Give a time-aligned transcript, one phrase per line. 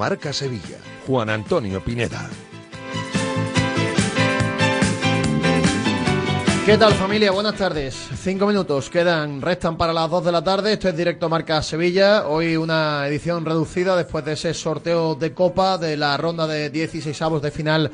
[0.00, 0.78] Marca Sevilla.
[1.06, 2.26] Juan Antonio Pineda.
[6.64, 7.30] ¿Qué tal familia?
[7.32, 8.08] Buenas tardes.
[8.16, 10.72] Cinco minutos quedan, restan para las dos de la tarde.
[10.72, 12.26] Esto es Directo Marca Sevilla.
[12.28, 17.20] Hoy una edición reducida después de ese sorteo de Copa de la ronda de 16
[17.20, 17.90] avos de final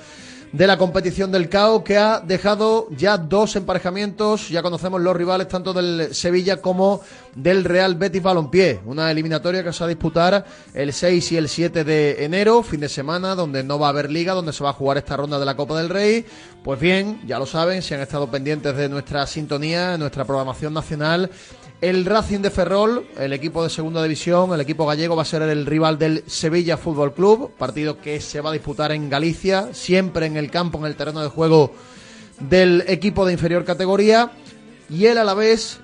[0.57, 4.49] de la competición del CAO que ha dejado ya dos emparejamientos.
[4.49, 7.03] Ya conocemos los rivales tanto del Sevilla como
[7.35, 8.81] del Real Betis Balompié.
[8.87, 12.81] Una eliminatoria que se va a disputar el 6 y el 7 de enero, fin
[12.81, 15.39] de semana, donde no va a haber liga, donde se va a jugar esta ronda
[15.39, 16.25] de la Copa del Rey.
[16.65, 21.31] Pues bien, ya lo saben, si han estado pendientes de nuestra sintonía, nuestra programación nacional.
[21.83, 25.43] El Racing de Ferrol, el equipo de segunda división, el equipo gallego va a ser
[25.43, 30.25] el rival del Sevilla Fútbol Club, partido que se va a disputar en Galicia, siempre
[30.25, 31.75] en el campo, en el terreno de juego
[32.41, 34.33] del equipo de inferior categoría.
[34.89, 35.81] Y él a la vez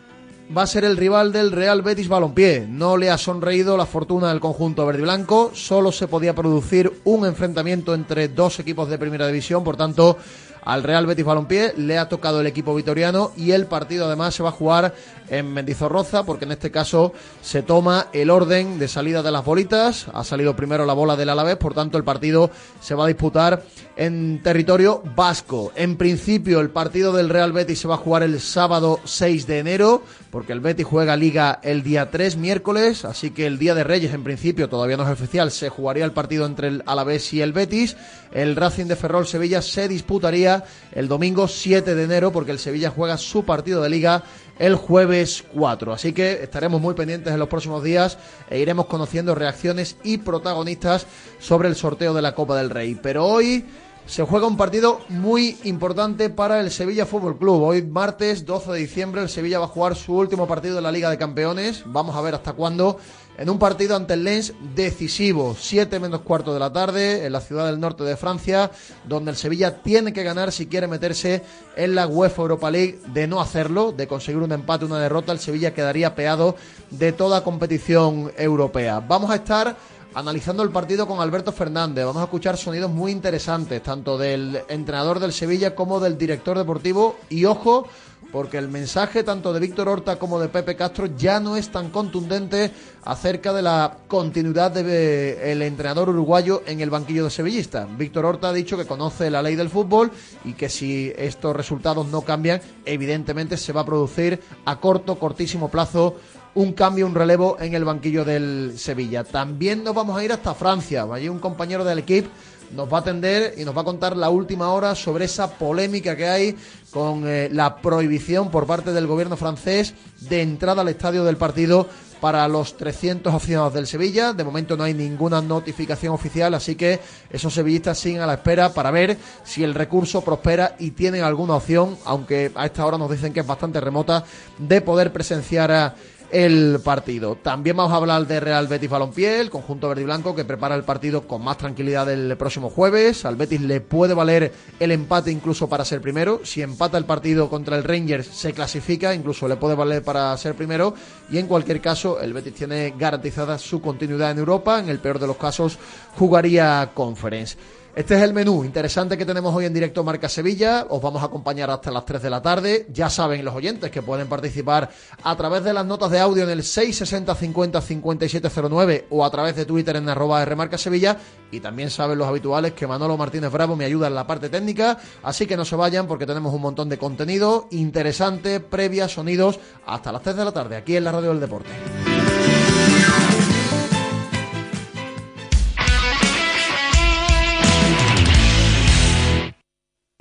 [0.56, 2.66] va a ser el rival del Real Betis Balompié.
[2.66, 6.90] No le ha sonreído la fortuna del conjunto verde y blanco, solo se podía producir
[7.04, 10.16] un enfrentamiento entre dos equipos de primera división, por tanto
[10.64, 14.42] al Real Betis Balompié, le ha tocado el equipo vitoriano y el partido además se
[14.42, 14.94] va a jugar
[15.32, 20.06] en Mendizorroza porque en este caso se toma el orden de salida de las bolitas,
[20.12, 23.64] ha salido primero la bola del Alavés, por tanto el partido se va a disputar
[23.96, 25.72] en territorio vasco.
[25.74, 29.58] En principio el partido del Real Betis se va a jugar el sábado 6 de
[29.58, 33.84] enero porque el Betis juega liga el día 3 miércoles, así que el día de
[33.84, 37.40] Reyes en principio todavía no es oficial, se jugaría el partido entre el Alavés y
[37.40, 37.96] el Betis.
[38.32, 42.90] El Racing de Ferrol Sevilla se disputaría el domingo 7 de enero porque el Sevilla
[42.90, 44.24] juega su partido de liga
[44.58, 45.92] el jueves 4.
[45.92, 48.18] Así que estaremos muy pendientes en los próximos días
[48.50, 51.06] e iremos conociendo reacciones y protagonistas
[51.38, 52.98] sobre el sorteo de la Copa del Rey.
[53.00, 53.64] Pero hoy
[54.06, 57.62] se juega un partido muy importante para el Sevilla Fútbol Club.
[57.62, 60.92] Hoy martes 12 de diciembre el Sevilla va a jugar su último partido de la
[60.92, 61.84] Liga de Campeones.
[61.86, 62.98] Vamos a ver hasta cuándo.
[63.38, 67.40] En un partido ante el Lens decisivo, 7 menos cuarto de la tarde, en la
[67.40, 68.70] ciudad del norte de Francia,
[69.08, 71.42] donde el Sevilla tiene que ganar si quiere meterse
[71.74, 73.00] en la UEFA Europa League.
[73.06, 76.56] De no hacerlo, de conseguir un empate, una derrota, el Sevilla quedaría peado
[76.90, 79.00] de toda competición europea.
[79.00, 79.76] Vamos a estar
[80.14, 82.04] analizando el partido con Alberto Fernández.
[82.04, 87.16] Vamos a escuchar sonidos muy interesantes, tanto del entrenador del Sevilla como del director deportivo.
[87.30, 87.88] Y ojo,
[88.32, 91.90] porque el mensaje tanto de Víctor Horta como de Pepe Castro ya no es tan
[91.90, 92.72] contundente
[93.04, 97.86] acerca de la continuidad del entrenador uruguayo en el banquillo de sevillista.
[97.98, 100.10] Víctor Horta ha dicho que conoce la ley del fútbol
[100.44, 105.70] y que si estos resultados no cambian, evidentemente se va a producir a corto, cortísimo
[105.70, 106.16] plazo
[106.54, 109.24] un cambio, un relevo en el banquillo del Sevilla.
[109.24, 111.06] También nos vamos a ir hasta Francia.
[111.10, 112.30] Allí un compañero del equipo
[112.74, 116.16] nos va a atender y nos va a contar la última hora sobre esa polémica
[116.16, 116.56] que hay
[116.90, 121.88] con eh, la prohibición por parte del gobierno francés de entrada al estadio del partido
[122.22, 124.32] para los 300 aficionados del Sevilla.
[124.32, 128.72] De momento no hay ninguna notificación oficial, así que esos sevillistas siguen a la espera
[128.72, 133.10] para ver si el recurso prospera y tienen alguna opción, aunque a esta hora nos
[133.10, 134.24] dicen que es bastante remota,
[134.56, 135.96] de poder presenciar a
[136.32, 137.36] el partido.
[137.36, 140.74] También vamos a hablar de Real Betis Balompié, el conjunto verde y blanco que prepara
[140.74, 143.26] el partido con más tranquilidad el próximo jueves.
[143.26, 144.50] Al Betis le puede valer
[144.80, 146.40] el empate incluso para ser primero.
[146.42, 150.54] Si empata el partido contra el Rangers se clasifica, incluso le puede valer para ser
[150.54, 150.94] primero.
[151.30, 154.80] Y en cualquier caso, el Betis tiene garantizada su continuidad en Europa.
[154.80, 155.78] En el peor de los casos,
[156.16, 157.56] jugaría Conference.
[157.94, 160.86] Este es el menú interesante que tenemos hoy en directo Marca Sevilla.
[160.88, 162.86] Os vamos a acompañar hasta las 3 de la tarde.
[162.90, 164.88] Ya saben los oyentes que pueden participar
[165.22, 169.56] a través de las notas de audio en el 660 50 5709 o a través
[169.56, 171.18] de Twitter en arroba Rmarca Sevilla.
[171.50, 174.98] Y también saben los habituales que Manolo Martínez Bravo me ayuda en la parte técnica.
[175.22, 180.12] Así que no se vayan porque tenemos un montón de contenido interesante, previa, sonidos, hasta
[180.12, 181.68] las 3 de la tarde aquí en la Radio del Deporte.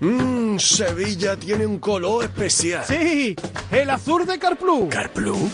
[0.00, 2.84] Mmm, Sevilla tiene un color especial.
[2.86, 3.34] Sí,
[3.70, 4.88] el azul de Carplus.
[4.88, 5.50] ¿Carplus?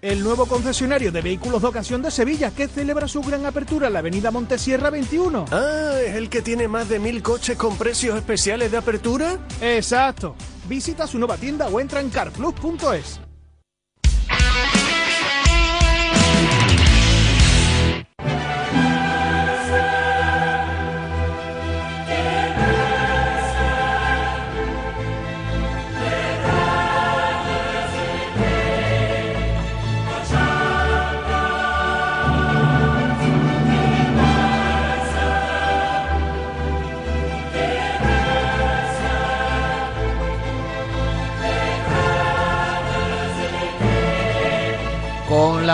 [0.00, 3.94] El nuevo concesionario de vehículos de ocasión de Sevilla que celebra su gran apertura en
[3.94, 5.46] la avenida Montesierra 21.
[5.50, 9.38] Ah, ¿es el que tiene más de mil coches con precios especiales de apertura?
[9.62, 10.36] Exacto.
[10.68, 13.20] Visita su nueva tienda o entra en carplus.es.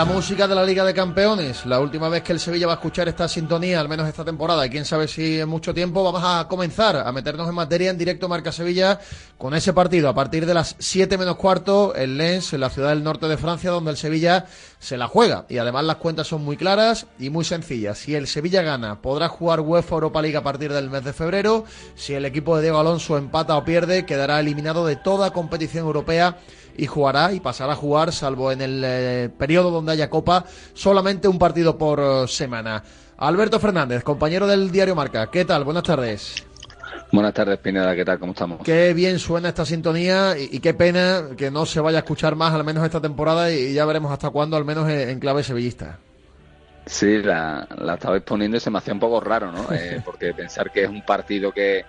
[0.01, 2.75] la música de la Liga de Campeones, la última vez que el Sevilla va a
[2.77, 6.23] escuchar esta sintonía, al menos esta temporada, y quién sabe si en mucho tiempo, vamos
[6.25, 8.99] a comenzar a meternos en materia en directo Marca Sevilla
[9.37, 12.89] con ese partido a partir de las 7 menos cuarto en Lens, en la ciudad
[12.89, 14.47] del norte de Francia, donde el Sevilla
[14.79, 15.45] se la juega.
[15.49, 17.99] Y además las cuentas son muy claras y muy sencillas.
[17.99, 21.63] Si el Sevilla gana, podrá jugar UEFA Europa League a partir del mes de febrero.
[21.93, 26.39] Si el equipo de Diego Alonso empata o pierde, quedará eliminado de toda competición europea
[26.77, 31.27] y jugará y pasará a jugar, salvo en el eh, periodo donde haya Copa, solamente
[31.27, 32.83] un partido por eh, semana.
[33.17, 35.63] Alberto Fernández, compañero del diario Marca, ¿qué tal?
[35.63, 36.43] Buenas tardes.
[37.11, 38.19] Buenas tardes, Pineda, ¿qué tal?
[38.19, 38.61] ¿Cómo estamos?
[38.63, 42.35] Qué bien suena esta sintonía y, y qué pena que no se vaya a escuchar
[42.35, 45.19] más, al menos esta temporada, y, y ya veremos hasta cuándo, al menos en, en
[45.19, 45.99] clave sevillista.
[46.85, 49.67] Sí, la, la estabais poniendo y se me hacía un poco raro, ¿no?
[49.71, 51.85] Eh, porque pensar que es un partido que,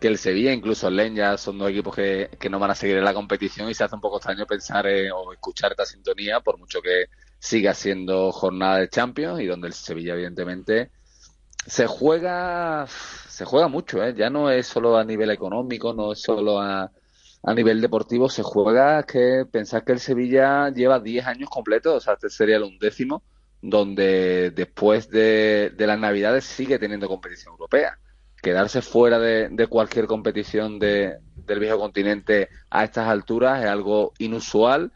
[0.00, 2.96] que el Sevilla, incluso el Len, ya son dos equipos que, no van a seguir
[2.96, 6.40] en la competición y se hace un poco extraño pensar eh, o escuchar esta sintonía,
[6.40, 7.06] por mucho que
[7.38, 10.90] siga siendo jornada de Champions y donde el Sevilla, evidentemente,
[11.66, 12.86] se juega,
[13.28, 14.14] se juega mucho, ¿eh?
[14.16, 16.90] Ya no es solo a nivel económico, no es solo a,
[17.54, 22.14] nivel deportivo, se juega que pensar que el Sevilla lleva 10 años completos, o sea,
[22.14, 23.22] este sería el undécimo,
[23.62, 27.98] donde después de, de las Navidades sigue teniendo competición europea
[28.42, 34.12] quedarse fuera de, de cualquier competición de, del viejo continente a estas alturas es algo
[34.18, 34.92] inusual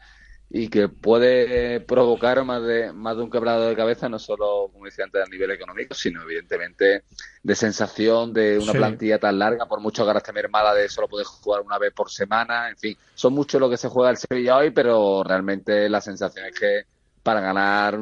[0.49, 4.85] y que puede provocar más de, más de un quebrado de cabeza, no solo, como
[4.85, 7.03] decía antes, a nivel económico, sino evidentemente
[7.43, 8.77] de sensación de una Sí.
[8.77, 11.91] plantilla tan larga, por mucho que ahora esté mermada de solo poder jugar una vez
[11.93, 15.89] por semana, en fin, son mucho lo que se juega el Sevilla hoy, pero realmente
[15.89, 16.83] la sensación es que
[17.23, 17.99] para ganar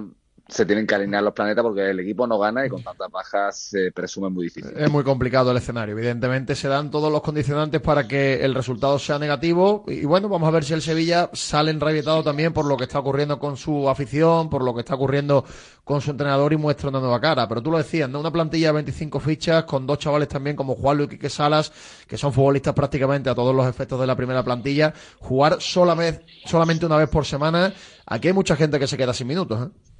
[0.53, 3.57] se tienen que alinear los planetas porque el equipo no gana y con tantas bajas
[3.57, 4.71] se presume muy difícil.
[4.77, 5.97] Es muy complicado el escenario.
[5.97, 9.83] Evidentemente se dan todos los condicionantes para que el resultado sea negativo.
[9.87, 12.99] Y bueno, vamos a ver si el Sevilla sale enrabietado también por lo que está
[12.99, 15.43] ocurriendo con su afición, por lo que está ocurriendo
[15.83, 17.47] con su entrenador y muestra una nueva cara.
[17.47, 18.19] Pero tú lo decías, ¿no?
[18.19, 21.71] Una plantilla de 25 fichas con dos chavales también como Juan Luis Quique Salas,
[22.07, 24.93] que son futbolistas prácticamente a todos los efectos de la primera plantilla.
[25.17, 27.73] Jugar solamente, solamente una vez por semana.
[28.05, 29.92] Aquí hay mucha gente que se queda sin minutos, ¿eh?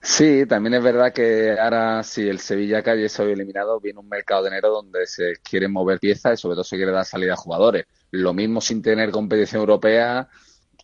[0.00, 4.42] Sí, también es verdad que ahora si el Sevilla cae hoy eliminado, viene un mercado
[4.42, 7.36] de enero donde se quieren mover piezas y sobre todo se quiere dar salida a
[7.36, 7.86] jugadores.
[8.12, 10.28] Lo mismo sin tener competición europea,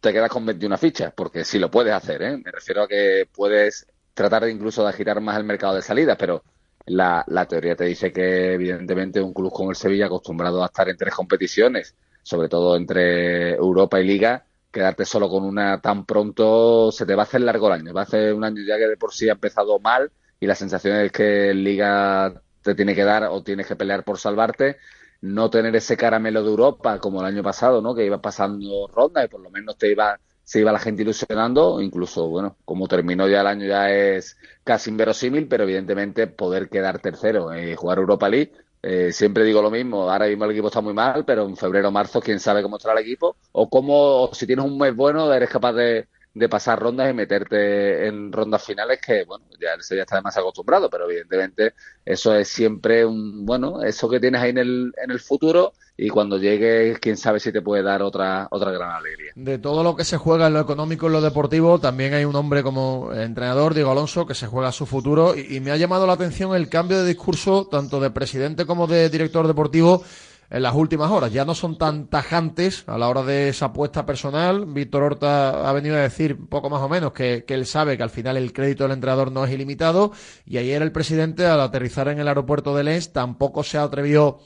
[0.00, 2.36] te quedas con 21 fichas, porque sí lo puedes hacer, ¿eh?
[2.38, 6.16] Me refiero a que puedes tratar de incluso de agitar más el mercado de salidas,
[6.18, 6.42] pero
[6.86, 10.88] la, la teoría te dice que evidentemente un club como el Sevilla, acostumbrado a estar
[10.88, 16.92] en tres competiciones, sobre todo entre Europa y Liga, quedarte solo con una tan pronto
[16.92, 17.94] se te va a hacer largo el año.
[17.94, 20.54] Va a hacer un año ya que de por sí ha empezado mal y la
[20.54, 24.78] sensación es que Liga te tiene que dar o tienes que pelear por salvarte.
[25.22, 27.94] No tener ese caramelo de Europa como el año pasado, ¿no?
[27.94, 31.80] Que iba pasando ronda y por lo menos te iba, se iba la gente ilusionando.
[31.82, 37.00] Incluso, bueno, como terminó ya el año ya es casi inverosímil, pero evidentemente poder quedar
[37.00, 40.80] tercero y jugar Europa League eh, siempre digo lo mismo, ahora mismo el equipo está
[40.80, 44.22] muy mal, pero en febrero o marzo quién sabe cómo estará el equipo o cómo,
[44.24, 48.30] o si tienes un mes bueno, eres capaz de, de pasar rondas y meterte en
[48.30, 53.04] rondas finales que, bueno, ya el Sevilla está más acostumbrado, pero evidentemente eso es siempre
[53.04, 57.16] un, bueno, eso que tienes ahí en el, en el futuro y cuando llegue, quién
[57.16, 59.32] sabe si te puede dar otra, otra gran alegría.
[59.34, 62.36] De todo lo que se juega en lo económico en lo deportivo, también hay un
[62.36, 66.14] hombre como entrenador, Diego Alonso, que se juega su futuro y me ha llamado la
[66.14, 70.02] atención el cambio de discurso, tanto de presidente como de director deportivo,
[70.50, 71.32] en las últimas horas.
[71.32, 74.66] Ya no son tan tajantes a la hora de esa apuesta personal.
[74.66, 78.10] Víctor Horta ha venido a decir poco más o menos que, él sabe que al
[78.10, 80.12] final el crédito del entrenador no es ilimitado.
[80.44, 84.38] Y ayer el presidente, al aterrizar en el aeropuerto de Lens, tampoco se atrevió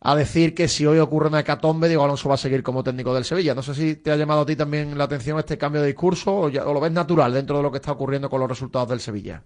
[0.00, 3.14] a decir que si hoy ocurre una hecatombe, Diego Alonso va a seguir como técnico
[3.14, 3.54] del Sevilla.
[3.54, 6.32] No sé si te ha llamado a ti también la atención este cambio de discurso
[6.32, 9.00] o, o lo ves natural dentro de lo que está ocurriendo con los resultados del
[9.00, 9.42] Sevilla.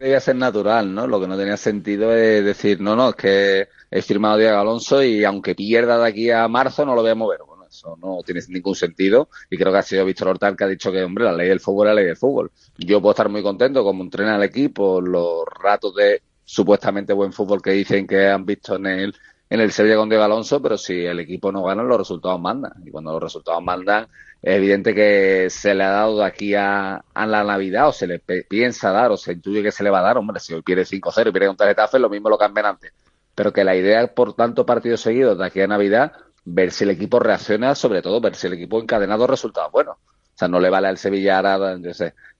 [0.00, 1.06] Debía ser natural, ¿no?
[1.06, 5.02] Lo que no tenía sentido es decir, no, no, es que he firmado Diego Alonso
[5.02, 7.40] y aunque pierda de aquí a marzo no lo voy a mover.
[7.46, 10.68] Bueno, eso no tiene ningún sentido y creo que ha sido Víctor Hortal que ha
[10.68, 12.50] dicho que, hombre, la ley del fútbol es la ley del fútbol.
[12.78, 17.60] Yo puedo estar muy contento como entrena al equipo, los ratos de supuestamente buen fútbol
[17.60, 19.14] que dicen que han visto en el,
[19.50, 22.72] en el Sevilla con Diego Alonso, pero si el equipo no gana, los resultados mandan.
[22.86, 24.08] Y cuando los resultados mandan,
[24.42, 28.20] es evidente que se le ha dado de aquí a, la Navidad, o se le
[28.20, 30.16] piensa dar, o se intuye que se le va a dar.
[30.16, 32.92] Hombre, si hoy pierde 5-0 y pierde un tarjetazo, lo mismo lo cambian antes.
[33.34, 36.12] Pero que la idea, por tanto partidos seguidos de aquí a Navidad,
[36.44, 39.96] ver si el equipo reacciona, sobre todo ver si el equipo encadenado resultados buenos.
[39.96, 41.90] O sea, no le vale al Sevilla ahora, yo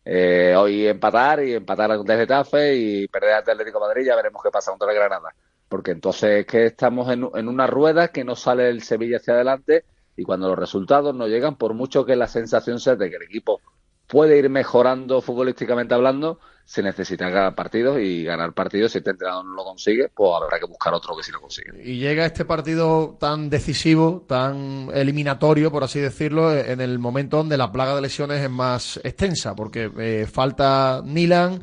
[0.06, 4.42] eh, hoy empatar y empatar con Getafe y perder al Atlético de Madrid, ya veremos
[4.42, 5.34] qué pasa contra el Granada
[5.68, 9.34] porque entonces es que estamos en, en, una rueda que no sale el Sevilla hacia
[9.34, 9.84] adelante
[10.16, 13.22] y cuando los resultados no llegan, por mucho que la sensación sea de que el
[13.22, 13.60] equipo
[14.06, 19.44] puede ir mejorando futbolísticamente hablando, se necesita ganar partidos y ganar partidos si este entrenador
[19.44, 21.72] no lo consigue, pues habrá que buscar otro que sí lo consiga.
[21.82, 27.56] Y llega este partido tan decisivo, tan eliminatorio, por así decirlo, en el momento donde
[27.56, 31.60] la plaga de lesiones es más extensa, porque eh, falta Nilan,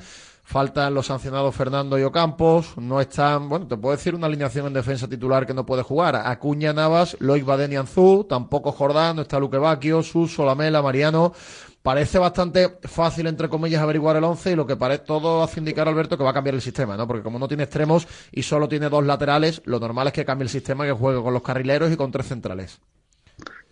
[0.50, 2.78] Faltan los sancionados Fernando y Ocampos.
[2.78, 6.16] No están, bueno, te puedo decir una alineación en defensa titular que no puede jugar.
[6.16, 11.34] Acuña Navas, Loic Baden y Anzú, tampoco Jordán, no está Luque Bacchio, Sus, Solamela, Mariano.
[11.82, 15.86] Parece bastante fácil, entre comillas, averiguar el once y lo que parece todo hace indicar,
[15.90, 17.06] Alberto, que va a cambiar el sistema, ¿no?
[17.06, 20.44] Porque como no tiene extremos y solo tiene dos laterales, lo normal es que cambie
[20.44, 22.80] el sistema, que juegue con los carrileros y con tres centrales.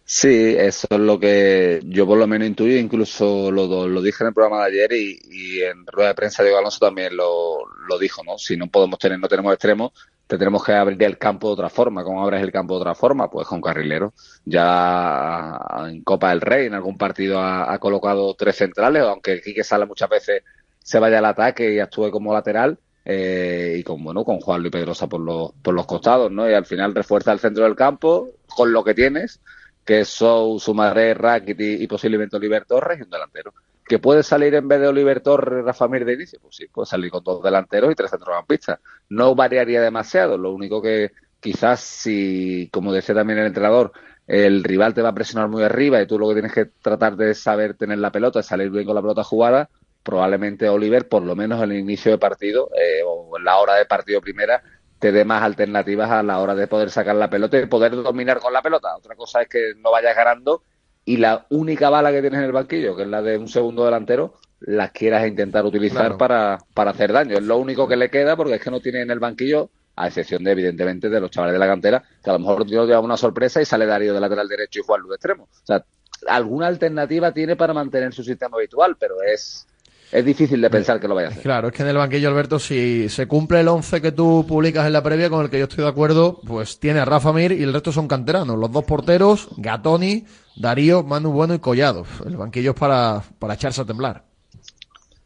[0.07, 4.27] Sí, eso es lo que yo por lo menos intuí, incluso lo, lo dije en
[4.27, 7.57] el programa de ayer y, en rueda de prensa Diego Alonso también lo,
[7.89, 8.38] lo, dijo, ¿no?
[8.38, 9.93] Si no podemos tener, no tenemos extremos,
[10.27, 12.03] te tenemos que abrir el campo de otra forma.
[12.03, 13.31] ¿Cómo abres el campo de otra forma?
[13.31, 14.13] Pues con carrilero.
[14.45, 19.88] Ya en Copa del Rey, en algún partido ha, colocado tres centrales, aunque Quique Sala
[19.88, 20.43] muchas veces
[20.79, 22.77] se vaya al ataque y actúe como lateral.
[23.07, 26.50] Eh, y con bueno con Juan Luis Pedrosa por los, por los costados, ¿no?
[26.50, 29.41] Y al final refuerza el centro del campo con lo que tienes
[29.85, 33.53] que son Sumaré, Rakitic y posiblemente Oliver Torres y un delantero.
[33.87, 36.39] ¿Que puede salir en vez de Oliver Torres Rafa Mir de inicio?
[36.41, 38.79] Pues sí, puede salir con dos delanteros y tres centrocampistas.
[39.09, 43.91] No variaría demasiado, lo único que quizás si, como decía también el entrenador,
[44.25, 47.15] el rival te va a presionar muy arriba y tú lo que tienes que tratar
[47.15, 49.69] de saber tener la pelota, salir bien con la pelota jugada,
[50.01, 53.75] probablemente Oliver, por lo menos en el inicio de partido eh, o en la hora
[53.75, 54.63] de partido primera,
[54.99, 58.39] te dé más alternativas a la hora de poder sacar la pelota y poder dominar
[58.39, 58.95] con la pelota.
[58.95, 60.63] Otra cosa es que no vayas ganando
[61.05, 63.85] y la única bala que tienes en el banquillo, que es la de un segundo
[63.85, 67.37] delantero, la quieras intentar utilizar para, para hacer daño.
[67.37, 70.07] Es lo único que le queda porque es que no tiene en el banquillo, a
[70.07, 72.99] excepción de, evidentemente, de los chavales de la cantera, que a lo mejor Dios lleva
[72.99, 75.43] una sorpresa y sale Darío de lateral derecho y Juan de extremo.
[75.43, 75.85] O sea,
[76.27, 79.67] alguna alternativa tiene para mantener su sistema habitual, pero es
[80.12, 81.43] es difícil de pensar que lo vaya a hacer.
[81.43, 84.85] Claro, es que en el banquillo, Alberto, si se cumple el 11 que tú publicas
[84.85, 87.51] en la previa, con el que yo estoy de acuerdo, pues tiene a Rafa Mir
[87.51, 88.57] y el resto son canteranos.
[88.57, 92.05] Los dos porteros, Gatoni, Darío, Manu Bueno y Collado.
[92.25, 94.24] El banquillo es para, para echarse a temblar.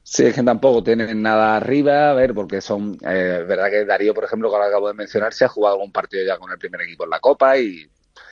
[0.02, 4.16] Sí, es que tampoco tienen nada arriba, a ver, porque son, eh, verdad que Darío,
[4.16, 6.82] por ejemplo, como acabo de mencionar, se ha jugado algún partido ya con el primer
[6.82, 7.88] equipo en la Copa y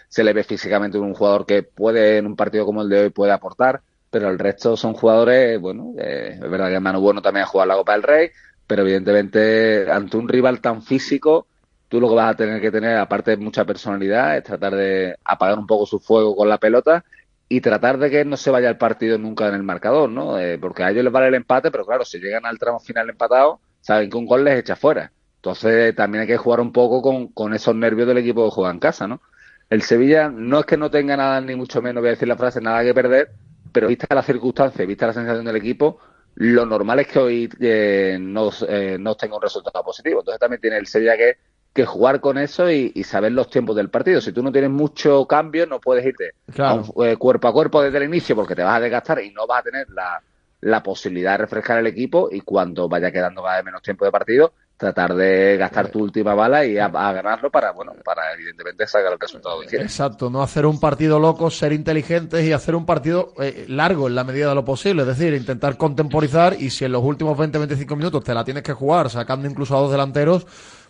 [0.09, 3.09] se le ve físicamente un jugador que puede, en un partido como el de hoy,
[3.11, 7.47] puede aportar pero el resto son jugadores, bueno, es verdad que Manu Bueno también ha
[7.47, 8.29] jugado la Copa del Rey,
[8.65, 11.47] pero evidentemente ante un rival tan físico,
[11.87, 15.17] tú lo que vas a tener que tener, aparte de mucha personalidad, es tratar de
[15.23, 17.03] apagar un poco su fuego con la pelota
[17.49, 20.37] y tratar de que no se vaya el partido nunca en el marcador, ¿no?
[20.37, 23.09] Eh, porque a ellos les vale el empate, pero claro, si llegan al tramo final
[23.09, 25.11] empatado, saben que un gol les echa fuera.
[25.37, 28.71] Entonces también hay que jugar un poco con, con esos nervios del equipo que juega
[28.71, 29.21] en casa, ¿no?
[29.69, 32.37] El Sevilla no es que no tenga nada, ni mucho menos, voy a decir la
[32.37, 33.31] frase, nada que perder,
[33.71, 35.99] pero vista la circunstancia, vista la sensación del equipo,
[36.35, 40.19] lo normal es que hoy eh, no, eh, no tenga un resultado positivo.
[40.19, 41.37] Entonces también tiene el Sevilla que,
[41.73, 44.21] que jugar con eso y, saber los tiempos del partido.
[44.21, 48.03] Si tú no tienes mucho cambio, no puedes irte eh, cuerpo a cuerpo desde el
[48.03, 50.21] inicio porque te vas a desgastar y no vas a tener la,
[50.61, 54.11] la posibilidad de refrescar el equipo y cuando vaya quedando cada vez menos tiempo de
[54.11, 59.13] partido, tratar de gastar tu última bala y a, ganarlo para, bueno, para evidentemente sacar
[59.13, 59.87] el resultado que quieres.
[59.87, 64.15] Exacto, no hacer un partido loco, ser inteligentes y hacer un partido eh, largo en
[64.15, 67.95] la medida de lo posible, es decir, intentar contemporizar y si en los últimos 20-25
[67.95, 70.45] minutos te la tienes que jugar sacando incluso a dos delanteros,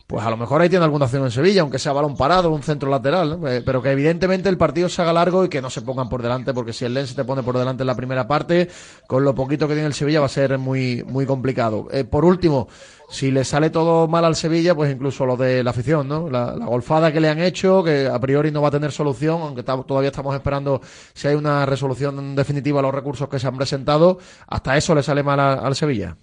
[0.07, 2.63] pues a lo mejor ahí tiene alguna acción en Sevilla, aunque sea balón parado, un
[2.63, 5.81] centro lateral, eh, pero que evidentemente el partido se haga largo y que no se
[5.81, 8.25] pongan por delante, porque si el Lens se te pone por delante en la primera
[8.25, 8.69] parte,
[9.05, 11.89] con lo poquito que tiene el Sevilla va a ser muy, muy complicado.
[11.91, 12.69] Eh, por último,
[13.09, 16.29] si le sale todo mal al Sevilla, pues incluso lo de la afición, ¿no?
[16.29, 19.63] La, golfada que le han hecho, que a priori no va a tener solución, aunque
[19.63, 20.79] todavía estamos esperando
[21.13, 25.03] si hay una resolución definitiva a los recursos que se han presentado, hasta eso le
[25.03, 26.15] sale mal al Sevilla.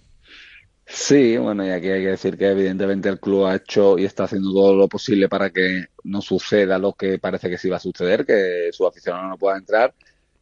[0.87, 4.25] Sí, bueno, y aquí hay que decir que evidentemente el club ha hecho y está
[4.25, 7.79] haciendo todo lo posible para que no suceda lo que parece que sí va a
[7.79, 9.95] suceder, que su aficionado no pueda entrar.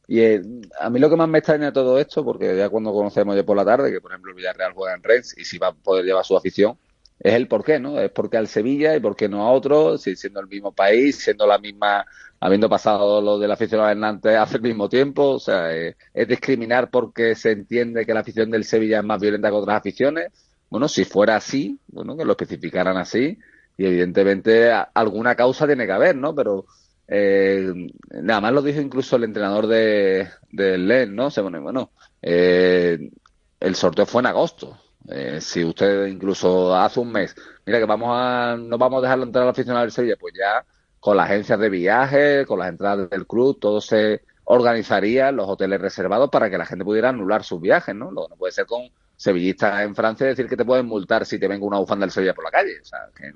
[0.08, 0.42] Y eh,
[0.80, 3.46] a mí lo que más me extraña de todo esto, porque ya cuando conocemos ya
[3.46, 5.74] por la tarde, que por ejemplo el Villarreal juega en Rennes y si va a
[5.74, 6.78] poder llevar su afición,
[7.20, 8.00] es el por qué, ¿no?
[8.00, 11.18] Es porque al Sevilla y por qué no a otro, si siendo el mismo país,
[11.24, 12.06] siendo la misma,
[12.44, 15.96] habiendo pasado lo del aficionado Hernández hace el mismo tiempo, o sea, es,
[16.28, 20.30] discriminar porque se entiende que la afición del Sevilla es más violenta que otras aficiones.
[20.70, 23.40] Bueno, si fuera así, bueno, que lo especificaran así,
[23.78, 26.36] y evidentemente alguna causa tiene que haber, ¿no?
[26.36, 26.66] Pero
[27.08, 27.72] eh,
[28.12, 31.32] nada más lo dijo incluso el entrenador de, del LEN, ¿no?
[31.32, 33.10] Se bueno, bueno eh,
[33.58, 37.36] el sorteo fue en agosto, eh, si usted incluso hace un mes,
[37.66, 40.66] mira que vamos a, no vamos a dejarlo entrar al aficionado del Sevilla, pues ya
[41.04, 45.82] con las agencias de viaje, con las entradas del club, todo se organizaría, los hoteles
[45.82, 48.10] reservados para que la gente pudiera anular sus viajes, ¿no?
[48.10, 48.84] no puede ser con
[49.18, 52.34] sevillistas en Francia decir que te pueden multar si te venga una bufanda del Sevilla
[52.34, 52.80] por la calle.
[52.82, 53.34] O sea, que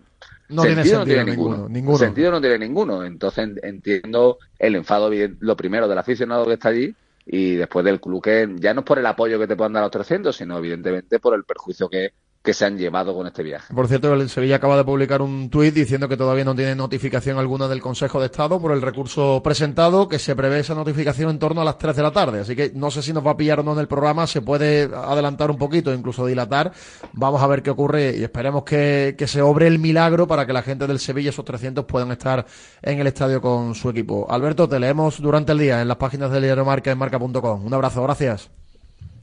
[0.47, 1.97] no tiene sentido no tiene ninguno, ninguno.
[1.97, 3.03] Sentido no tiene ninguno.
[3.03, 6.95] Entonces entiendo el enfado, lo primero del aficionado que está allí,
[7.25, 9.83] y después del club que ya no es por el apoyo que te puedan dar
[9.83, 12.13] a los 300, sino evidentemente por el perjuicio que,
[12.47, 13.73] que se han llevado con este viaje.
[13.73, 17.37] Por cierto, el Sevilla acaba de publicar un tuit diciendo que todavía no tiene notificación
[17.37, 21.39] alguna del Consejo de Estado por el recurso presentado, que se prevé esa notificación en
[21.39, 22.39] torno a las 3 de la tarde.
[22.39, 24.41] Así que no sé si nos va a pillar o no en el programa, se
[24.41, 26.71] puede adelantar un poquito, incluso dilatar.
[27.11, 30.53] Vamos a ver qué ocurre y esperemos que, que se obre el milagro para que
[30.53, 32.45] la gente del Sevilla, esos 300, puedan estar
[32.81, 34.25] en el estadio con su equipo.
[34.29, 37.65] Alberto, te leemos durante el día en las páginas del diario Marca en marca.com.
[37.65, 38.49] Un abrazo, gracias.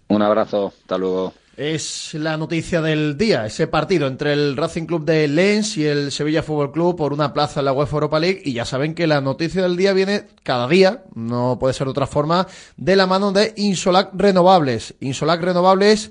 [0.08, 1.32] Un abrazo, hasta luego.
[1.56, 6.10] Es la noticia del día, ese partido entre el Racing Club de Lens y el
[6.10, 8.42] Sevilla Fútbol Club por una plaza en la UEFA Europa League.
[8.44, 11.92] Y ya saben que la noticia del día viene cada día, no puede ser de
[11.92, 14.94] otra forma, de la mano de Insolac Renovables.
[14.98, 16.10] Insolac Renovables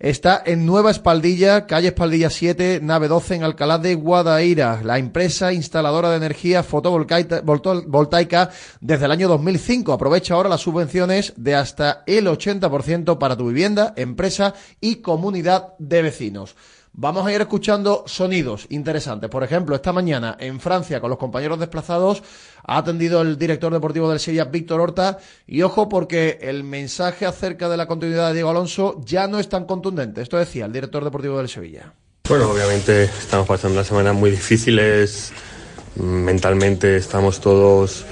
[0.00, 5.52] está en Nueva Espaldilla, calle Espaldilla 7, nave 12 en Alcalá de Guadaira, la empresa
[5.52, 9.92] instaladora de energía fotovoltaica desde el año 2005.
[9.92, 16.02] Aprovecha ahora las subvenciones de hasta el 80% para tu vivienda, empresa y comunidad de
[16.02, 16.56] vecinos.
[16.92, 19.30] Vamos a ir escuchando sonidos interesantes.
[19.30, 22.22] Por ejemplo, esta mañana en Francia, con los compañeros desplazados,
[22.64, 25.18] ha atendido el director deportivo del Sevilla, Víctor Horta.
[25.46, 29.48] Y ojo, porque el mensaje acerca de la continuidad de Diego Alonso ya no es
[29.48, 30.20] tan contundente.
[30.20, 31.92] Esto decía el director deportivo del Sevilla.
[32.28, 35.32] Bueno, obviamente estamos pasando unas semanas muy difíciles.
[35.94, 38.04] Mentalmente estamos todos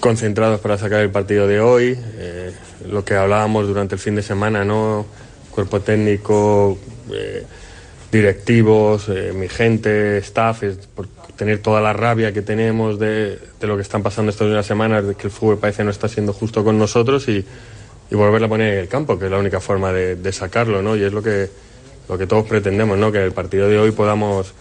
[0.00, 1.98] concentrados para sacar el partido de hoy.
[2.16, 2.52] Eh,
[2.88, 5.06] lo que hablábamos durante el fin de semana, ¿no?
[5.50, 6.78] Cuerpo técnico.
[7.12, 7.46] Eh,
[8.10, 10.62] directivos, eh, mi gente, staff,
[10.94, 15.06] por tener toda la rabia que tenemos de, lo que están pasando estas últimas semanas,
[15.06, 17.44] de que el fútbol parece no está siendo justo con nosotros y,
[18.10, 20.96] y volverla a poner en el campo, que es la única forma de, sacarlo, ¿no?
[20.96, 21.48] Y es lo que,
[22.08, 23.12] lo que todos pretendemos, ¿no?
[23.12, 24.52] Que en el partido de hoy podamos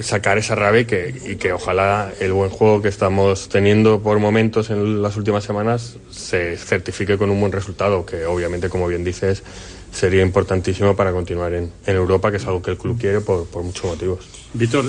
[0.00, 4.18] sacar esa rabia y que, y que ojalá el buen juego que estamos teniendo por
[4.18, 9.04] momentos en las últimas semanas se certifique con un buen resultado, que obviamente, como bien
[9.04, 9.44] dices,
[9.92, 13.84] sería importantísimo para continuar en, Europa, que es algo que el club quiere por, muchos
[13.84, 14.20] motivos.
[14.54, 14.84] Víctor,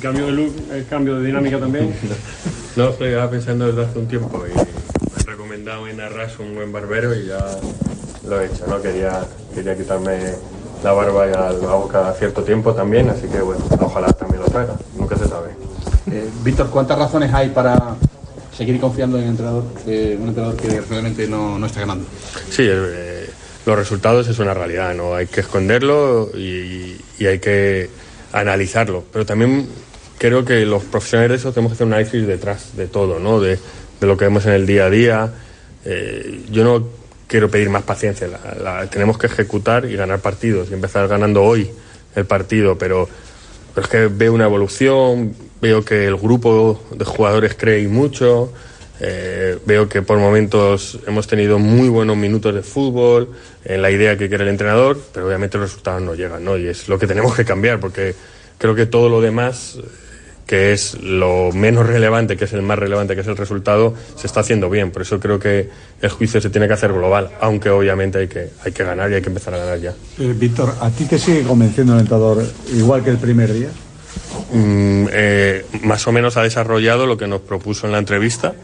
[0.00, 0.52] cambio de look,
[0.88, 1.94] cambio de dinámica también?
[2.76, 6.72] no, estoy pensando desde hace un tiempo y me he recomendado en Arras un buen
[6.72, 7.44] barbero y ya
[8.28, 8.80] lo he hecho, ¿no?
[8.80, 10.18] Quería, quería quitarme
[10.82, 14.48] la barba y la boca a cierto tiempo también, así que bueno, ojalá también lo
[14.48, 15.50] traiga, nunca se sabe.
[16.10, 17.96] Eh, Víctor, ¿cuántas razones hay para
[18.56, 22.04] seguir confiando en un entrenador, un entrenador que realmente no, no está ganando?
[22.50, 23.21] Sí, eh,
[23.66, 27.88] los resultados es una realidad, no hay que esconderlo y, hay que
[28.32, 29.04] analizarlo.
[29.12, 29.68] Pero también
[30.18, 33.40] creo que los profesionales de eso tenemos que hacer un análisis detrás de todo, ¿no?
[33.40, 33.58] de,
[34.00, 35.32] lo que vemos en el día a día.
[35.84, 36.88] Eh, yo no
[37.28, 38.28] quiero pedir más paciencia,
[38.90, 41.70] tenemos que ejecutar y ganar partidos y empezar ganando hoy
[42.14, 43.08] el partido, pero
[43.74, 48.52] pero es que veo una evolución, veo que el grupo de jugadores cree mucho,
[49.04, 53.30] eh, veo que por momentos hemos tenido muy buenos minutos de fútbol,
[53.64, 56.56] en la idea que quiere el entrenador, pero obviamente los resultados no llegan, ¿no?
[56.56, 58.14] Y es lo que tenemos que cambiar, porque
[58.58, 59.78] creo que todo lo demás,
[60.46, 64.28] que es lo menos relevante, que es el más relevante, que es el resultado, se
[64.28, 64.92] está haciendo bien.
[64.92, 65.68] Por eso creo que
[66.00, 69.14] el juicio se tiene que hacer global, aunque obviamente hay que, hay que ganar y
[69.14, 69.94] hay que empezar a ganar ya.
[70.20, 73.70] Eh, Víctor, ¿a ti te sigue convenciendo el entrenador igual que el primer día?
[74.52, 78.54] Mm, eh, más o menos ha desarrollado lo que nos propuso en la entrevista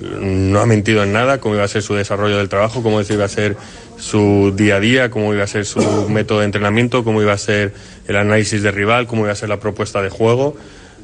[0.00, 3.24] no ha mentido en nada, cómo iba a ser su desarrollo del trabajo, cómo iba
[3.24, 3.56] a ser
[3.96, 7.38] su día a día, cómo iba a ser su método de entrenamiento, cómo iba a
[7.38, 7.72] ser
[8.06, 10.56] el análisis de rival, cómo iba a ser la propuesta de juego.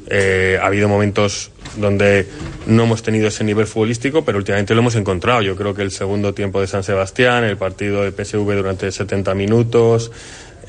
[0.07, 2.27] Eh, ha habido momentos donde
[2.67, 5.41] no hemos tenido ese nivel futbolístico, pero últimamente lo hemos encontrado.
[5.41, 9.33] Yo creo que el segundo tiempo de San Sebastián, el partido de PSV durante 70
[9.33, 10.11] minutos,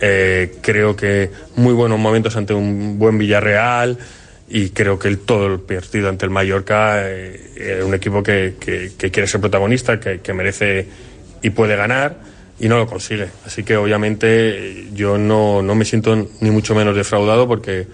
[0.01, 3.99] eh, creo que muy buenos momentos ante un buen Villarreal
[4.49, 8.55] y creo que el, todo el partido ante el Mallorca es eh, un equipo que,
[8.99, 10.87] quiere ser protagonista, que, merece
[11.43, 12.19] y puede ganar
[12.61, 13.29] y no lo consigue.
[13.47, 17.87] Así que obviamente yo no, no, me siento ni mucho menos defraudado porque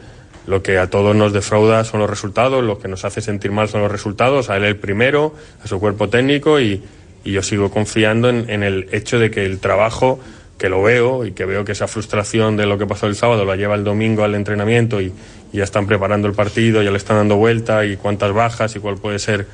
[0.46, 3.68] lo que a todos nos defrauda son los resultados, lo que nos hace sentir mal
[3.68, 6.82] son los resultados, a él el primero, a su cuerpo técnico y,
[7.22, 10.18] yo sigo confiando en, en el hecho de que el trabajo
[10.56, 13.44] que lo veo y que veo que esa frustración de lo que pasó el sábado
[13.44, 15.12] la lleva el domingo al entrenamiento y,
[15.52, 18.96] ya están preparando el partido, ya le están dando vuelta y cuántas bajas y cuál
[18.98, 19.46] puede ser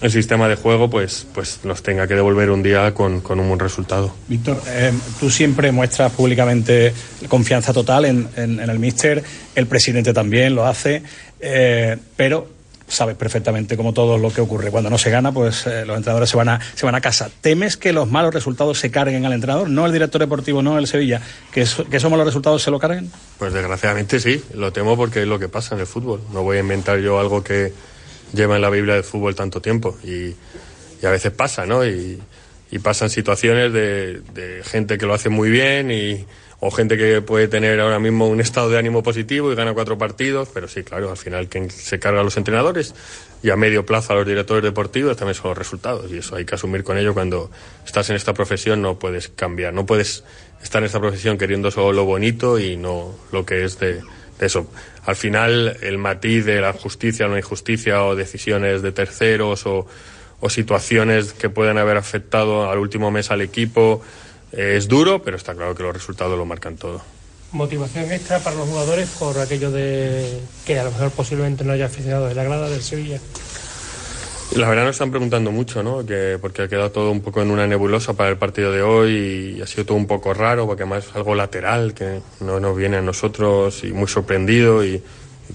[0.00, 3.58] el sistema de juego, pues, pues nos tenga que devolver un día con, un buen
[3.58, 4.14] resultado.
[4.28, 6.92] Víctor, eh, tú siempre muestras públicamente
[7.28, 9.22] confianza total en, el míster,
[9.54, 11.02] el presidente también lo hace,
[11.40, 12.48] eh, pero
[12.88, 14.70] sabes perfectamente como todo lo que ocurre.
[14.70, 17.30] Cuando no se gana, pues eh, los entrenadores se van, a, se van a casa.
[17.40, 19.68] ¿Temes que los malos resultados se carguen al entrenador?
[19.68, 21.20] No el director deportivo, no el Sevilla.
[21.52, 23.10] ¿Que, que esos malos resultados se lo carguen?
[23.38, 26.20] Pues desgraciadamente sí, lo temo porque es lo que pasa en el fútbol.
[26.32, 27.72] No voy a inventar yo algo que
[28.32, 29.96] lleva en la Biblia del fútbol tanto tiempo.
[30.04, 30.34] Y,
[31.04, 31.84] a veces pasa, ¿no?
[31.84, 32.20] Y,
[32.82, 36.26] pasan situaciones de, de gente que lo hace muy bien y
[36.66, 39.98] o gente que puede tener ahora mismo un estado de ánimo positivo y gana cuatro
[39.98, 42.94] partidos, pero sí, claro, al final quien se carga a los entrenadores
[43.42, 46.46] y a medio plazo a los directores deportivos también son los resultados y eso hay
[46.46, 47.50] que asumir con ello cuando
[47.84, 50.24] estás en esta profesión no puedes cambiar, no puedes
[50.62, 54.00] estar en esta profesión queriendo solo lo bonito y no lo que es de,
[54.40, 54.66] eso.
[55.04, 59.86] Al final el matiz de la justicia o la injusticia o decisiones de terceros o,
[60.40, 64.02] o situaciones que pueden haber afectado al último mes al equipo
[64.56, 67.02] es duro, pero está claro que los resultados lo marcan todo.
[67.52, 71.86] Motivación extra para los jugadores por aquello de que a lo mejor posiblemente no haya
[71.86, 73.20] aficionado de la grada del Sevilla.
[74.56, 76.04] La verdad nos están preguntando mucho, ¿no?
[76.04, 79.56] Que, porque ha quedado todo un poco en una nebulosa para el partido de hoy
[79.56, 82.76] y ha sido todo un poco raro, porque además es algo lateral que no nos
[82.76, 85.02] viene a nosotros y muy sorprendido y,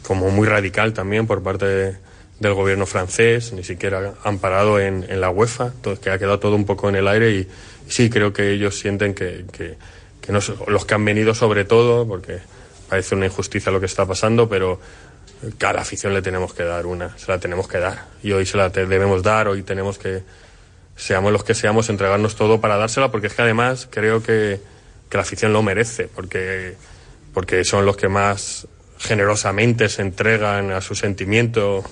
[0.04, 1.98] como muy radical también por parte
[2.40, 6.56] del gobierno francés, ni siquiera han parado en, la UEFA, todo, que ha quedado todo
[6.56, 7.48] un poco en el aire y,
[7.90, 9.78] sí creo que ellos sienten que, que,
[10.32, 12.40] no, los que han venido sobre todo, porque
[12.88, 14.80] parece una injusticia lo que está pasando, pero
[15.62, 18.06] a la afición le tenemos que dar una, se la tenemos que dar.
[18.22, 20.22] Y hoy se la debemos dar, hoy tenemos que,
[20.96, 24.62] seamos los que seamos, entregarnos todo para dársela, porque es que además creo que,
[25.10, 26.76] que la afición lo merece, porque,
[27.34, 28.68] porque son los que más
[29.00, 31.84] generosamente se entregan a su sentimiento.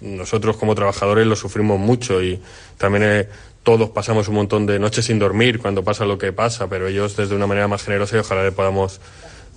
[0.00, 2.40] Nosotros como trabajadores lo sufrimos mucho y
[2.78, 3.28] también
[3.62, 7.16] todos pasamos un montón de noches sin dormir cuando pasa lo que pasa, pero ellos
[7.16, 9.00] desde una manera más generosa y ojalá le podamos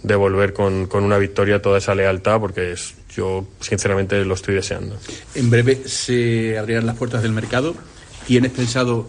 [0.01, 4.97] devolver con, con una victoria toda esa lealtad porque es, yo sinceramente lo estoy deseando.
[5.35, 7.75] En breve se abrirán las puertas del mercado.
[8.25, 9.07] ¿Tienes pensado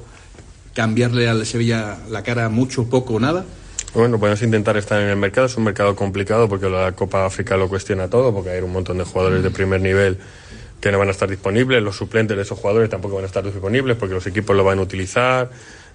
[0.75, 3.47] cambiarle al Sevilla la cara mucho, poco o nada?
[3.93, 5.49] Bueno, podemos intentar estar en el mercado.
[5.49, 8.99] Es un mercado complicado porque la Copa África lo cuestiona todo, porque hay un montón
[8.99, 10.19] de jugadores de primer nivel
[10.81, 13.45] que no van a estar disponibles, los suplentes de esos jugadores tampoco van a estar
[13.45, 15.51] disponibles porque los equipos lo van a utilizar.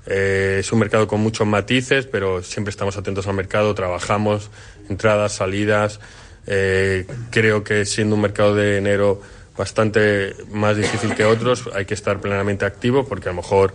[0.06, 4.52] Eh, es un mercado con muchos matices, pero siempre estamos atentos al mercado, trabajamos,
[4.90, 6.00] entradas, salidas.
[6.46, 9.22] Eh, creo que siendo un mercado de enero
[9.58, 13.74] bastante más difícil que otros, hay que estar plenamente activo porque a lo mejor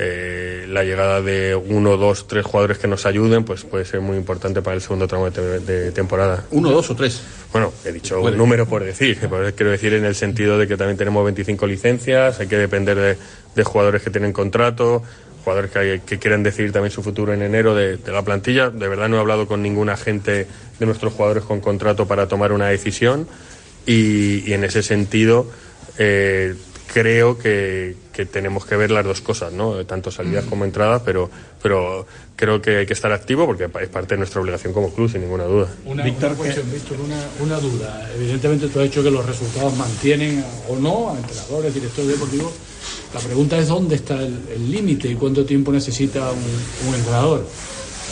[0.00, 4.16] eh, la llegada de uno, dos, tres jugadores que nos ayuden, pues puede ser muy
[4.16, 6.44] importante para el segundo tramo de, temporada.
[6.52, 7.20] ¿Uno, dos o tres?
[7.52, 9.18] Bueno, he dicho un número por decir,
[9.56, 13.18] quiero decir en el sentido de que también tenemos 25 licencias, hay que depender
[13.56, 15.02] de, jugadores que tienen contrato,
[15.42, 18.70] jugadores que, que, quieren decidir también su futuro en enero de, la plantilla.
[18.70, 20.46] De verdad no he hablado con ningún agente
[20.78, 23.26] de nuestros jugadores con contrato para tomar una decisión
[23.84, 25.50] y, en ese sentido
[25.98, 26.54] eh,
[26.92, 29.86] creo que, que tenemos que ver las dos cosas, ¿no?
[29.86, 31.30] Tanto salidas como entradas, pero,
[31.62, 32.04] pero
[32.34, 35.20] creo que hay que estar activo porque es parte de nuestra obligación como club, sin
[35.20, 35.68] ninguna duda.
[35.84, 38.10] Una, Víctor, una cuestión, Víctor, una, una, duda.
[38.16, 42.52] Evidentemente tú has dicho que los resultados mantienen o no a entrenadores, directores deportivos.
[43.14, 47.46] La pregunta es dónde está el límite y cuánto tiempo necesita un, un entrenador.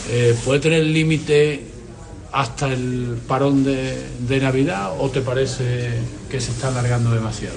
[0.09, 1.64] Eh, ¿Puede tener el límite
[2.37, 5.90] hasta el parón de, de, Navidad o te parece
[6.31, 7.57] que se está alargando demasiado?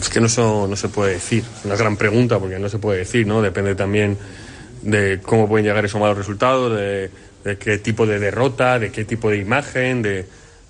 [0.00, 1.42] Es que no, no se puede decir.
[1.58, 3.42] Es una gran pregunta porque no se puede decir, ¿no?
[3.42, 4.16] Depende también
[4.82, 7.10] de cómo pueden llegar esos malos resultados, de,
[7.58, 10.24] qué tipo de derrota, de qué tipo de imagen, de,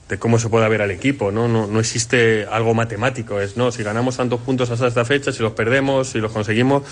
[0.08, 1.46] de cómo se puede ver al equipo, ¿no?
[1.46, 1.66] ¿no?
[1.66, 3.70] No existe algo matemático, es, ¿no?
[3.70, 6.84] Si ganamos tantos puntos hasta esta fecha, si los perdemos, si los conseguimos,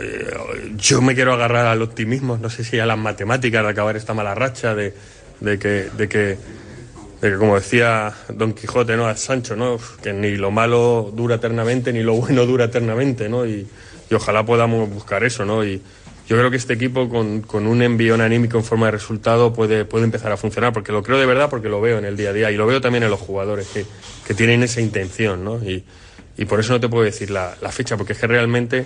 [0.00, 0.36] eh,
[0.76, 4.14] yo me quiero agarrar al optimismo, no sé si a las matemáticas de acabar esta
[4.14, 4.94] mala racha, de,
[5.40, 6.38] de que, de que,
[7.20, 9.06] de que como decía Don Quijote, ¿no?
[9.06, 9.78] A Sancho, ¿no?
[10.02, 13.46] Que ni lo malo dura eternamente, ni lo bueno dura eternamente, ¿no?
[13.46, 13.66] Y,
[14.10, 15.64] y ojalá podamos buscar eso, ¿no?
[15.64, 15.82] Y
[16.28, 19.86] yo creo que este equipo con, con, un envión anímico en forma de resultado puede,
[19.86, 22.30] puede empezar a funcionar, porque lo creo de verdad, porque lo veo en el día
[22.30, 23.86] a día y lo veo también en los jugadores que,
[24.26, 25.56] que tienen esa intención, ¿no?
[25.62, 25.84] Y,
[26.36, 28.84] y por eso no te puedo decir la, la fecha, porque es que realmente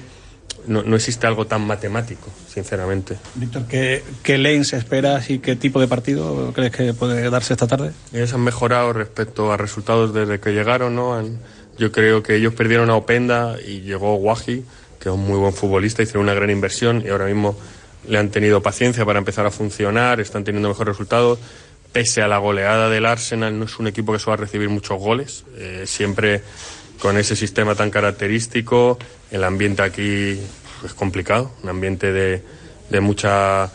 [0.66, 3.16] no, no, existe algo tan matemático, sinceramente.
[3.34, 7.66] Víctor, ¿qué, qué lens esperas y qué tipo de partido crees que puede darse esta
[7.66, 7.92] tarde?
[8.12, 11.14] Ellos han mejorado respecto a resultados desde que llegaron, ¿no?
[11.14, 11.38] Han,
[11.78, 14.64] yo creo que ellos perdieron a Openda y llegó Guaji,
[15.00, 17.56] que es un muy buen futbolista, hicieron una gran inversión y ahora mismo
[18.06, 21.38] le han tenido paciencia para empezar a funcionar, están teniendo mejores resultados.
[21.92, 25.44] Pese a la goleada del Arsenal, no es un equipo que suele recibir muchos goles.
[25.58, 26.42] Eh, siempre
[27.02, 28.96] con ese sistema tan característico,
[29.32, 30.38] el ambiente aquí
[30.84, 32.44] es complicado, un ambiente de,
[32.90, 33.72] de mucha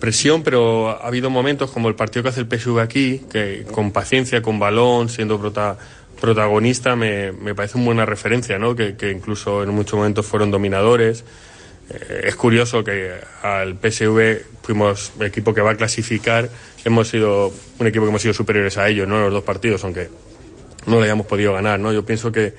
[0.00, 3.92] presión, pero ha habido momentos como el partido que hace el PSV aquí, que con
[3.92, 5.78] paciencia, con balón, siendo prota,
[6.20, 8.74] protagonista, me, me, parece una buena referencia, ¿no?
[8.74, 11.22] que, que incluso en muchos momentos fueron dominadores.
[11.88, 13.12] Eh, es curioso que
[13.44, 16.50] al PSV fuimos equipo que va a clasificar,
[16.84, 19.18] hemos sido un equipo que hemos sido superiores a ellos, ¿no?
[19.18, 20.08] En los dos partidos, aunque
[20.86, 21.92] no le hayamos podido ganar, ¿no?
[21.92, 22.54] Yo pienso que,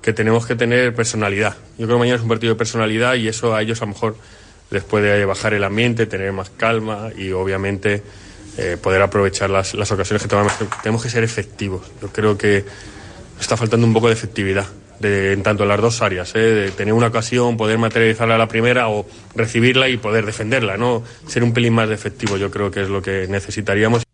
[0.00, 1.56] que tenemos que tener personalidad.
[1.78, 3.92] Yo creo que mañana es un partido de personalidad y eso a ellos a lo
[3.92, 4.16] mejor
[4.70, 8.02] les puede bajar el ambiente, tener más calma y obviamente
[8.58, 10.52] eh, poder aprovechar las, las ocasiones que tenemos.
[10.82, 11.82] Tenemos que ser efectivos.
[12.00, 12.64] Yo creo que
[13.40, 14.66] está faltando un poco de efectividad.
[14.98, 16.38] De, en tanto en las dos áreas, ¿eh?
[16.38, 21.02] de tener una ocasión, poder materializarla a la primera o recibirla y poder defenderla, ¿no?
[21.26, 24.04] Ser un pelín más de efectivo, yo creo que es lo que necesitaríamos.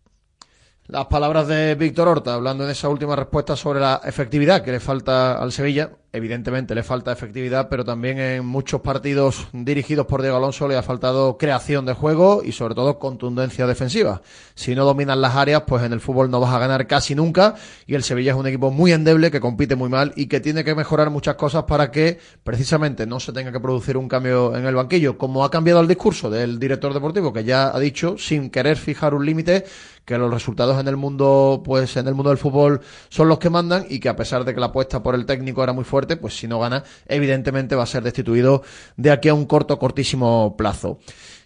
[0.91, 4.79] Las palabras de Víctor Horta, hablando en esa última respuesta sobre la efectividad que le
[4.79, 5.91] falta al Sevilla.
[6.11, 10.81] Evidentemente le falta efectividad, pero también en muchos partidos dirigidos por Diego Alonso le ha
[10.81, 14.23] faltado creación de juego y sobre todo contundencia defensiva.
[14.55, 17.53] Si no dominan las áreas, pues en el fútbol no vas a ganar casi nunca
[17.85, 20.63] y el Sevilla es un equipo muy endeble que compite muy mal y que tiene
[20.63, 24.65] que mejorar muchas cosas para que precisamente no se tenga que producir un cambio en
[24.65, 28.49] el banquillo, como ha cambiado el discurso del director deportivo que ya ha dicho, sin
[28.49, 29.65] querer fijar un límite,
[30.09, 33.51] que los resultados en el mundo, pues en el mundo del fútbol son los que
[33.51, 36.17] mandan y que a pesar de que la apuesta por el técnico era muy fuerte,
[36.17, 38.63] pues si no gana, evidentemente va a ser destituido
[38.97, 40.97] de aquí a un corto, cortísimo plazo.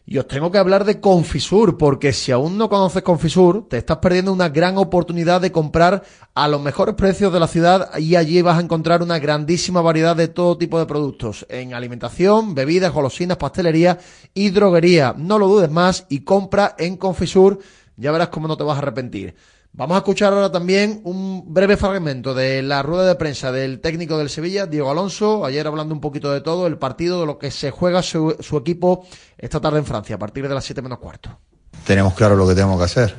[0.06, 3.98] Y os tengo que hablar de Confisur, porque si aún no conoces Confisur, te estás
[3.98, 8.42] perdiendo una gran oportunidad de comprar a los mejores precios de la ciudad y allí
[8.42, 13.38] vas a encontrar una grandísima variedad de todo tipo de productos, en alimentación, bebidas, golosinas,
[13.38, 13.98] pastelería
[14.34, 15.16] y droguería.
[15.18, 17.60] No lo dudes más y compra en Confisur
[17.98, 19.36] ya verás cómo no te vas a arrepentir.
[19.76, 24.20] Vamos a escuchar ahora también un breve fragmento de la rueda de prensa del técnico
[24.20, 27.50] del Sevilla, Diego Alonso, ayer hablando un poquito de todo, el partido, de lo que
[27.50, 31.40] se juega su, equipo esta tarde en Francia, a partir de las 7 menos cuarto.
[31.88, 33.16] Tenemos claro lo que tenemos que hacer.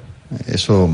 [0.46, 0.88] Eso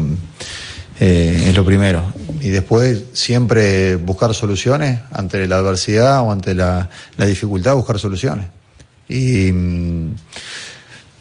[0.99, 2.05] eh, es lo primero.
[2.41, 6.89] Y después siempre buscar soluciones ante la adversidad o ante la,
[7.19, 8.47] la dificultad, buscar soluciones.
[9.11, 9.53] Y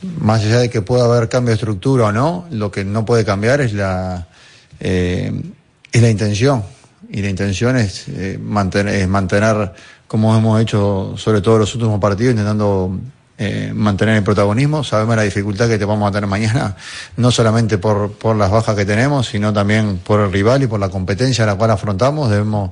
[0.02, 3.26] más allá de que pueda haber cambio de estructura o no, lo que no puede
[3.26, 4.28] cambiar es la,
[4.80, 5.32] eh,
[5.92, 6.64] es la intención.
[7.10, 9.72] Y la intención es, eh, mantener, mantener,
[10.08, 13.00] como hemos hecho sobre todo los últimos partidos, intentando
[13.38, 14.84] eh, mantener el protagonismo.
[14.84, 16.76] Sabemos la dificultad que te vamos a tener mañana,
[17.18, 20.80] no solamente por, por las bajas que tenemos, sino también por el rival y por
[20.80, 22.30] la competencia a la cual afrontamos.
[22.30, 22.72] Debemos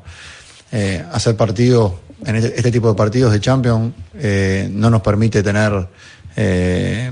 [0.71, 1.93] eh, hacer partidos,
[2.25, 3.93] en este, este, tipo de partidos de Champions,
[4.71, 5.87] no nos permite tener
[6.37, 7.11] eh,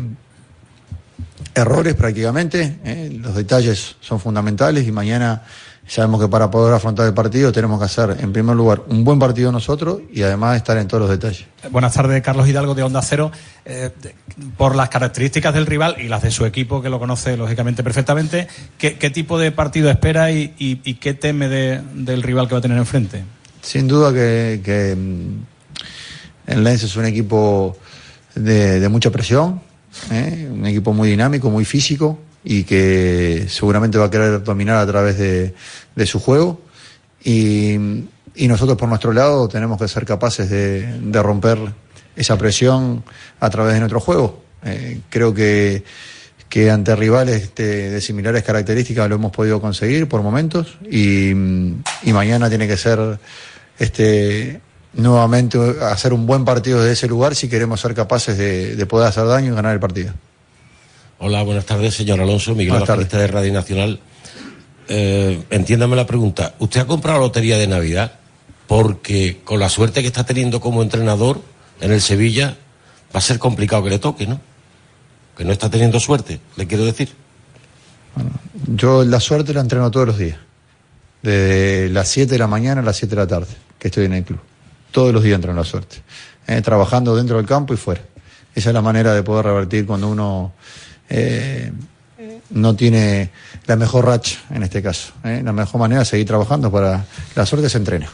[1.54, 5.44] errores prácticamente, eh, los detalles son fundamentales y mañana
[5.88, 9.20] sabemos que para poder afrontar el partido tenemos que hacer en primer lugar un buen
[9.20, 11.46] partido nosotros y además estar en todos los detalles.
[11.72, 13.32] Buenas tardes, Carlos Hidalgo de Onda Cero.
[13.66, 13.92] Eh,
[14.58, 18.48] por las características del rival y las de su equipo, que lo conoce lógicamente perfectamente,
[18.78, 22.56] ¿qué, qué tipo de partido espera y, y, y qué teme de, del rival que
[22.56, 23.24] va a tener enfrente?
[23.62, 24.92] Sin duda que, que
[26.48, 27.76] El Lens es un equipo
[28.36, 29.62] de, mucha presión,
[30.12, 30.48] ¿eh?
[30.52, 35.18] un equipo muy dinámico, muy físico y que seguramente va a querer dominar a través
[35.18, 36.62] de, su juego.
[37.24, 37.78] Y,
[38.38, 41.58] nosotros por nuestro lado tenemos que ser capaces de, romper
[42.16, 43.04] esa presión
[43.40, 44.44] a través de nuestro juego.
[44.64, 45.84] Eh, creo que,
[46.50, 52.50] que ante rivales de, similares características lo hemos podido conseguir por momentos y, y mañana
[52.50, 53.20] tiene que ser
[53.80, 54.62] este
[54.96, 59.26] nuevamente hacer un buen partido desde ese lugar si queremos ser capaces de, poder hacer
[59.26, 60.14] daño y ganar el partido.
[61.20, 64.00] Hola, buenas tardes, señor Alonso, Miguel Evangelista de Radio Nacional.
[64.88, 66.56] Eh, entiéndame la pregunta.
[66.60, 68.14] ¿Usted ha comprado la lotería de Navidad?
[68.68, 71.42] Porque con la suerte que está teniendo como entrenador
[71.82, 72.58] en el Sevilla,
[73.14, 74.40] va a ser complicado que le toque, ¿no?
[75.38, 77.10] Que no está teniendo suerte, le quiero decir.
[78.68, 80.38] yo la suerte la entreno todos los días.
[81.22, 84.14] De las 7 de la mañana a las 7 de la tarde, que estoy en
[84.14, 84.40] el club
[84.96, 85.98] todos los días entran la suerte,
[86.48, 88.00] eh, trabajando dentro del campo y fuera.
[88.56, 90.54] Esa es la manera de poder revertir cuando uno
[91.10, 91.70] eh,
[92.52, 93.30] no tiene
[93.66, 95.12] la mejor racha, en este caso.
[95.26, 95.42] Eh.
[95.44, 97.06] La mejor manera es seguir trabajando para
[97.36, 98.10] la suerte se entrena.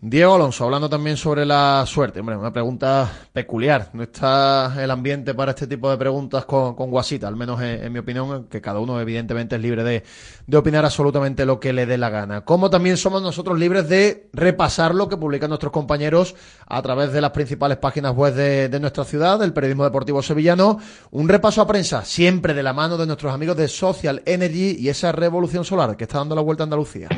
[0.00, 2.20] Diego Alonso, hablando también sobre la suerte.
[2.20, 3.90] Hombre, una pregunta peculiar.
[3.94, 7.98] No está el ambiente para este tipo de preguntas con, Guasita, al menos en, mi
[7.98, 10.04] opinión, que cada uno evidentemente es libre de,
[10.56, 12.44] opinar absolutamente lo que le dé la gana.
[12.44, 16.36] Como también somos nosotros libres de repasar lo que publican nuestros compañeros
[16.68, 20.78] a través de las principales páginas web de, de nuestra ciudad, del periodismo deportivo sevillano.
[21.10, 24.90] Un repaso a prensa, siempre de la mano de nuestros amigos de Social Energy y
[24.90, 27.08] esa revolución solar que está dando la vuelta a Andalucía.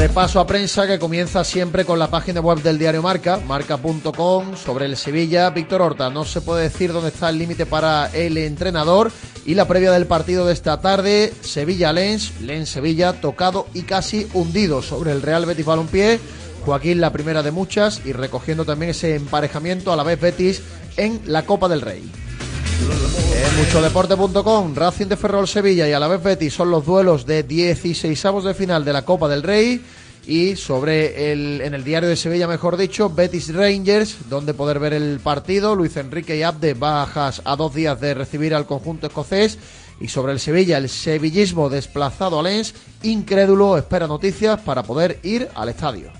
[0.00, 4.86] Repaso a prensa que comienza siempre con la página web del diario Marca, marca.com, sobre
[4.86, 5.50] el Sevilla.
[5.50, 9.12] Víctor Horta, no se puede decir dónde está el límite para el entrenador.
[9.44, 15.12] Y la previa del partido de esta tarde, Sevilla-Lens, Lens-Sevilla, tocado y casi hundido sobre
[15.12, 16.18] el Real Betis Balompié.
[16.64, 20.62] Joaquín la primera de muchas y recogiendo también ese emparejamiento a la vez Betis
[20.96, 22.10] en la Copa del Rey.
[22.80, 27.42] En muchodeporte.com, Racing de Ferrol Sevilla y a la vez Betis son los duelos de
[27.42, 29.82] 16 de final de la Copa del Rey.
[30.26, 34.92] Y sobre el, en el diario de Sevilla, mejor dicho, Betis Rangers, donde poder ver
[34.92, 35.74] el partido.
[35.74, 39.58] Luis Enrique y Abde bajas a dos días de recibir al conjunto escocés.
[40.00, 45.48] Y sobre el Sevilla, el sevillismo desplazado a Lens, incrédulo, espera noticias para poder ir
[45.54, 46.19] al estadio.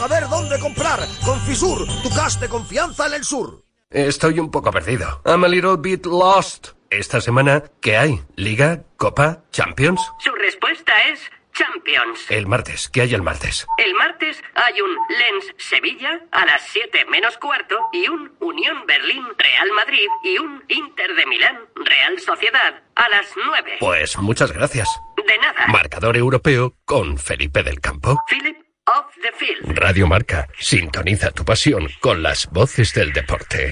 [0.00, 0.98] saber dónde comprar.
[1.26, 3.62] Con Fisur, tu gas de confianza en el sur.
[3.90, 5.20] Estoy un poco perdido.
[5.26, 6.68] I'm a little bit lost.
[6.88, 8.22] Esta semana, ¿qué hay?
[8.34, 8.82] ¿Liga?
[8.96, 9.42] ¿Copa?
[9.52, 10.00] ¿Champions?
[10.20, 11.20] Su respuesta es
[11.52, 12.18] Champions.
[12.30, 13.66] El martes, ¿qué hay el martes?
[13.76, 19.24] El martes hay un Lens Sevilla a las 7 menos cuarto y un Unión Berlín
[19.36, 23.76] Real Madrid y un Inter de Milán Real Sociedad a las 9.
[23.78, 24.88] Pues muchas gracias.
[25.26, 25.66] De nada.
[25.68, 28.18] Marcador europeo con Felipe del Campo.
[28.30, 29.78] Philip of the Field.
[29.78, 33.70] Radio Marca, sintoniza tu pasión con las voces del deporte.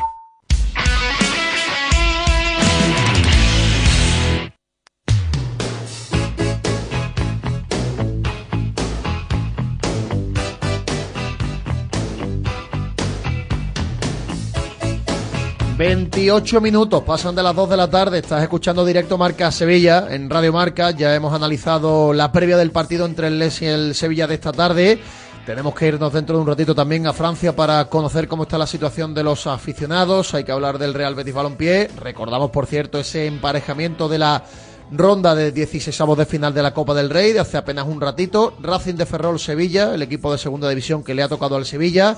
[15.79, 20.29] 28 minutos, pasan de las 2 de la tarde, estás escuchando directo Marca Sevilla en
[20.29, 24.27] Radio Marca, ya hemos analizado la previa del partido entre el Les y el Sevilla
[24.27, 24.99] de esta tarde,
[25.47, 28.67] tenemos que irnos dentro de un ratito también a Francia para conocer cómo está la
[28.67, 33.27] situación de los aficionados, hay que hablar del Real Betis Balompié, recordamos por cierto ese
[33.27, 34.43] emparejamiento de la
[34.91, 38.55] ronda de 16 de final de la Copa del Rey de hace apenas un ratito,
[38.61, 42.17] Racing de Ferrol Sevilla, el equipo de segunda división que le ha tocado al Sevilla,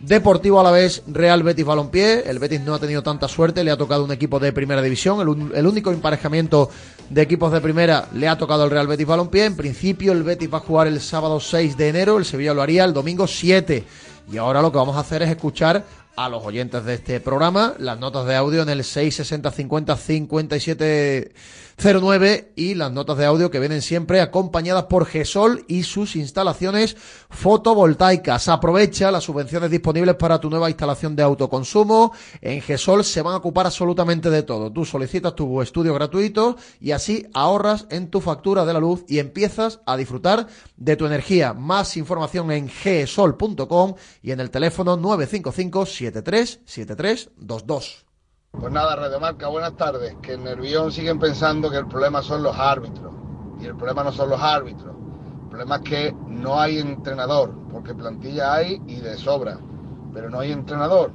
[0.00, 2.22] Deportivo a la vez, Real Betis Balompié.
[2.26, 5.20] El Betis no ha tenido tanta suerte, le ha tocado un equipo de primera división.
[5.54, 6.70] El, único emparejamiento
[7.10, 9.44] de equipos de primera le ha tocado al Real Betis Balompié.
[9.44, 12.62] En principio, el Betis va a jugar el sábado 6 de enero, el Sevilla lo
[12.62, 13.84] haría el domingo 7.
[14.32, 15.84] Y ahora lo que vamos a hacer es escuchar
[16.24, 21.32] a los oyentes de este programa las notas de audio en el 660 50 57
[21.82, 26.94] 09 y las notas de audio que vienen siempre acompañadas por GESOL y sus instalaciones
[27.30, 28.48] fotovoltaicas.
[28.48, 32.12] Aprovecha las subvenciones disponibles para tu nueva instalación de autoconsumo.
[32.42, 34.70] En GESOL se van a ocupar absolutamente de todo.
[34.70, 39.18] Tú solicitas tu estudio gratuito y así ahorras en tu factura de la luz y
[39.18, 41.54] empiezas a disfrutar de tu energía.
[41.54, 48.04] Más información en gesol.com y en el teléfono 955 737322.
[48.52, 50.16] Pues nada, Radio Marca, buenas tardes.
[50.22, 53.12] Que en Nervión siguen pensando que el problema son los árbitros.
[53.60, 54.94] Y el problema no son los árbitros.
[55.42, 59.58] El problema es que no hay entrenador, porque plantilla hay y de sobra,
[60.12, 61.12] pero no hay entrenador.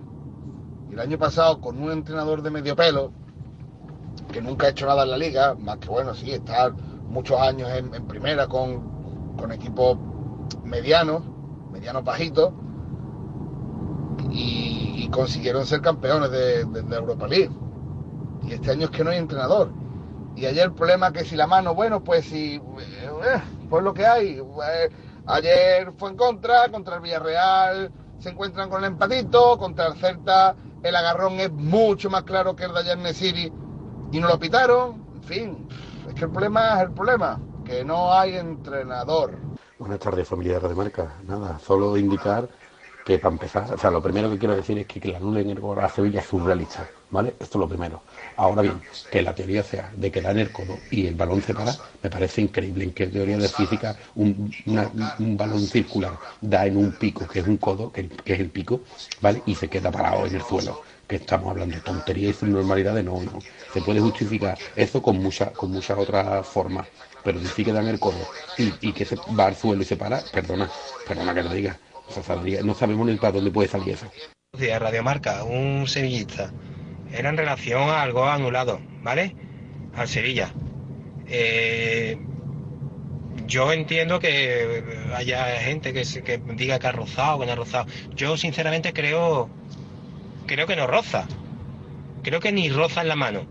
[0.89, 3.11] Y el año pasado, con un entrenador de medio pelo,
[4.31, 6.73] que nunca ha hecho nada en la liga, más que bueno, sí, estar
[7.07, 9.97] muchos años en, en primera con, con equipos
[10.63, 11.23] medianos,
[11.71, 12.53] medianos bajitos,
[14.31, 17.51] y, consiguieron ser campeones de, Europa League.
[18.43, 19.71] Y este año es que no hay entrenador.
[20.35, 22.61] Y ayer el problema que si la mano, bueno, pues si, eh,
[23.69, 24.39] pues lo que hay.
[24.39, 24.89] Eh,
[25.25, 30.55] ayer fue en contra, contra el Villarreal se encuentran con el empatito, contra el Celta
[30.85, 33.51] el agarrón es mucho más claro que el de ayer Nesiri
[34.11, 35.03] y no lo pitaron.
[35.15, 35.67] En fin,
[36.07, 39.35] es que el problema es el problema, que no hay entrenador.
[39.79, 41.15] Buenas tardes, familia de Marca.
[41.27, 42.47] Nada, solo indicar
[43.05, 45.39] que para empezar, o sea, lo primero que quiero decir es que, que la nula
[45.39, 47.35] en el gol a Sevilla es surrealista, ¿vale?
[47.39, 48.01] Esto es lo primero.
[48.35, 48.81] Ahora bien,
[49.11, 51.71] que la teoría sea de que da en el codo y el balón se para,
[52.01, 52.83] me parece increíble.
[52.83, 57.47] En qué teoría de física un, un, balón circular da en un pico, que es
[57.47, 58.81] un codo, que, que, es el pico,
[59.21, 59.43] ¿vale?
[59.45, 60.81] Y se queda parado en el suelo.
[61.07, 63.37] Que estamos hablando de tontería y subnormalidades, no, no.
[63.71, 66.87] Se puede justificar eso con, mucha, con muchas otras formas.
[67.23, 68.17] Pero si que da en el codo
[68.57, 70.67] y, y que se va al suelo y se para, perdona,
[71.07, 71.77] perdona que lo diga.
[72.63, 74.09] No sabemos ni para dónde puede salir eso.
[74.79, 76.51] Radio Marca, un sevillista.
[77.11, 79.35] Era en relación a algo anulado, ¿vale?
[79.95, 80.51] Al Sevilla.
[81.27, 82.17] Eh,
[83.47, 84.83] yo entiendo que
[85.15, 87.85] haya gente que, se, que diga que ha rozado, que no ha rozado.
[88.15, 89.49] Yo sinceramente creo,
[90.45, 91.27] creo que no roza.
[92.23, 93.45] Creo que ni roza en la mano.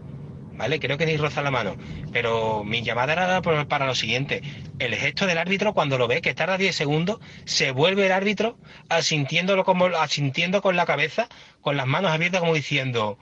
[0.56, 0.78] ¿Vale?
[0.78, 1.76] Creo que ni roza la mano.
[2.12, 4.42] Pero mi llamada era para lo siguiente.
[4.78, 8.58] El gesto del árbitro, cuando lo ve, que tarda 10 segundos, se vuelve el árbitro
[8.88, 11.28] asintiéndolo como, asintiendo con la cabeza,
[11.60, 13.18] con las manos abiertas, como diciendo,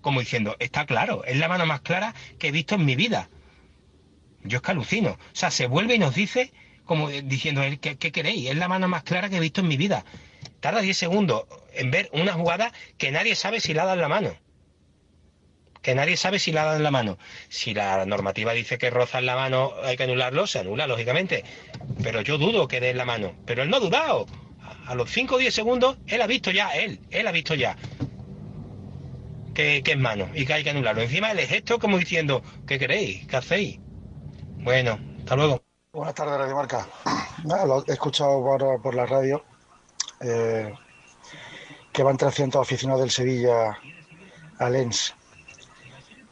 [0.00, 3.28] como diciendo, está claro, es la mano más clara que he visto en mi vida.
[4.44, 5.10] Yo es que alucino.
[5.10, 6.52] O sea, se vuelve y nos dice,
[6.84, 8.50] como diciendo, ¿qué, qué queréis?
[8.50, 10.04] Es la mano más clara que he visto en mi vida.
[10.60, 14.08] Tarda 10 segundos en ver una jugada que nadie sabe si la da en la
[14.08, 14.47] mano
[15.82, 17.18] que nadie sabe si la dan en la mano.
[17.48, 21.44] Si la normativa dice que roza en la mano hay que anularlo, se anula, lógicamente.
[22.02, 23.34] Pero yo dudo que dé en la mano.
[23.46, 24.26] Pero él no ha dudado.
[24.86, 27.76] A los 5 o 10 segundos, él ha visto ya, él, él ha visto ya
[29.58, 31.02] que, es mano y que hay que anularlo.
[31.02, 33.26] Encima el gesto como diciendo, ¿qué queréis?
[33.26, 33.80] ¿Qué hacéis?
[34.58, 35.62] Bueno, hasta luego.
[35.92, 36.86] Buenas tardes, Radio Marca.
[37.44, 39.44] Lo he escuchado por, por la radio
[40.20, 40.72] eh,
[41.92, 43.76] que van 300 aficionados del Sevilla
[44.58, 45.14] a Lens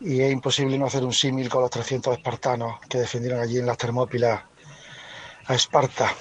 [0.00, 3.66] y es imposible no hacer un símil con los 300 espartanos que defendieron allí en
[3.66, 4.42] las Termópilas
[5.46, 6.12] a Esparta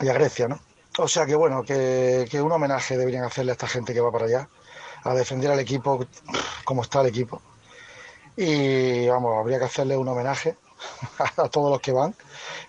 [0.00, 0.60] y a Grecia, ¿no?
[0.98, 4.12] O sea que bueno, que, que, un homenaje deberían hacerle a esta gente que va
[4.12, 4.48] para allá,
[5.04, 6.06] a defender al equipo
[6.64, 7.40] como está el equipo.
[8.36, 10.56] Y vamos, habría que hacerle un homenaje
[11.36, 12.14] a todos los que van,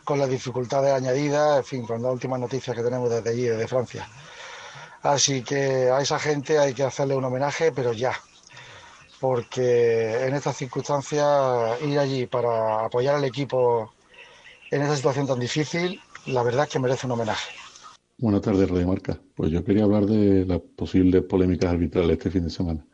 [0.03, 3.67] con las dificultades añadidas, en fin, con las últimas noticias que tenemos desde allí, desde
[3.67, 4.07] Francia.
[5.01, 8.13] Así que a esa gente hay que hacerle un homenaje, pero ya,
[9.23, 13.93] porque en estas circunstancias ir allí para apoyar al equipo
[14.69, 17.53] en esta situación tan difícil, la verdad es que merece un homenaje.
[18.17, 19.17] Buenas tardes, Radio Marca.
[19.33, 22.85] Pues yo quería hablar de las posibles polémicas arbitrales este fin de semana.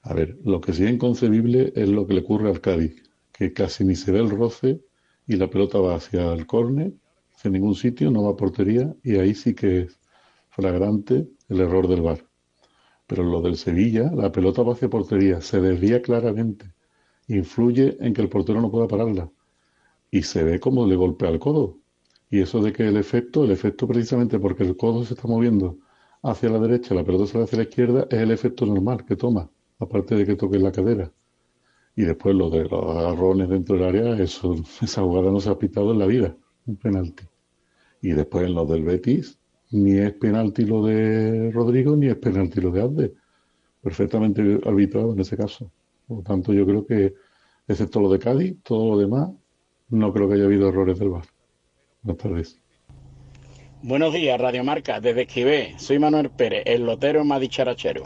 [0.00, 2.96] A ver, lo que sí es inconcebible es lo que le ocurre al Cádiz,
[3.30, 4.80] que casi ni se ve el roce
[5.26, 6.94] y la pelota va hacia el córner,
[7.36, 10.00] hacia ningún sitio, no va a portería y ahí sí que es
[10.48, 12.29] flagrante el error del VAR.
[13.10, 16.72] Pero lo del Sevilla, la pelota va hacia portería, se desvía claramente,
[17.26, 19.28] influye en que el portero no pueda pararla
[20.12, 21.80] y se ve como le golpea el codo.
[22.30, 25.78] Y eso de que el efecto, el efecto precisamente porque el codo se está moviendo
[26.22, 29.50] hacia la derecha, la pelota sale hacia la izquierda, es el efecto normal que toma,
[29.80, 31.12] aparte de que toque la cadera.
[31.96, 35.58] Y después lo de los agarrones dentro del área, eso, esa jugada no se ha
[35.58, 37.24] pitado en la vida, un penalti.
[38.02, 39.39] Y después en los del Betis,
[39.70, 43.12] ni es penalti lo de Rodrigo, ni es penalti lo de Alde.
[43.82, 45.70] Perfectamente arbitrado en ese caso.
[46.06, 47.14] Por lo tanto, yo creo que,
[47.66, 49.30] excepto lo de Cádiz, todo lo demás,
[49.88, 51.24] no creo que haya habido errores del VAR.
[52.02, 52.60] Buenas tardes.
[53.82, 55.74] Buenos días, Radio Marca, desde Esquivé.
[55.78, 58.04] Soy Manuel Pérez, el lotero más dicharachero.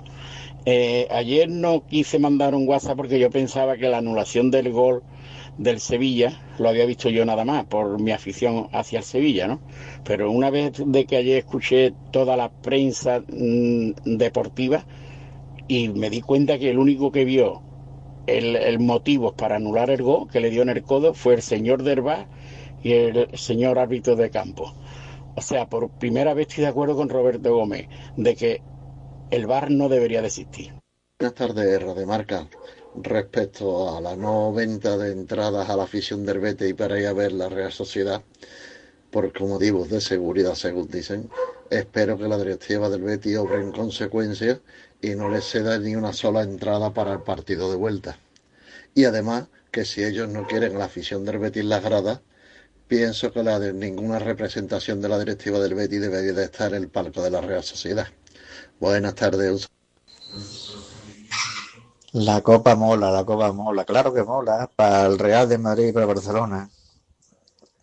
[0.66, 5.02] Eh, ayer no quise mandar un WhatsApp porque yo pensaba que la anulación del gol
[5.58, 9.60] del Sevilla lo había visto yo nada más por mi afición hacia el Sevilla, ¿no?
[10.04, 14.84] Pero una vez de que ayer escuché toda la prensa mm, deportiva
[15.68, 17.62] y me di cuenta que el único que vio
[18.26, 21.42] el, el motivo para anular el gol que le dio en el codo fue el
[21.42, 22.26] señor Derba
[22.82, 24.74] y el señor árbitro de campo.
[25.36, 28.62] O sea, por primera vez estoy de acuerdo con Roberto Gómez de que
[29.30, 30.74] el VAR no debería de existir.
[31.18, 32.48] Buenas tardes, Radio Marca.
[32.96, 37.08] Respecto a la no venta de entradas a la afición del Betis y para ir
[37.08, 38.22] a ver la Real Sociedad,
[39.10, 41.28] por motivos de seguridad, según dicen,
[41.70, 44.60] espero que la directiva del Betis obre en consecuencia
[45.00, 48.18] y no les ceda ni una sola entrada para el partido de vuelta.
[48.94, 52.20] Y además, que si ellos no quieren la afición del Betis las gradas,
[52.86, 56.82] pienso que la de ninguna representación de la directiva del Betis debería de estar en
[56.82, 58.06] el palco de la Real Sociedad.
[58.78, 59.68] Buenas tardes.
[62.14, 65.92] La Copa mola, la Copa mola, claro que mola, para el Real de Madrid y
[65.92, 66.70] para Barcelona.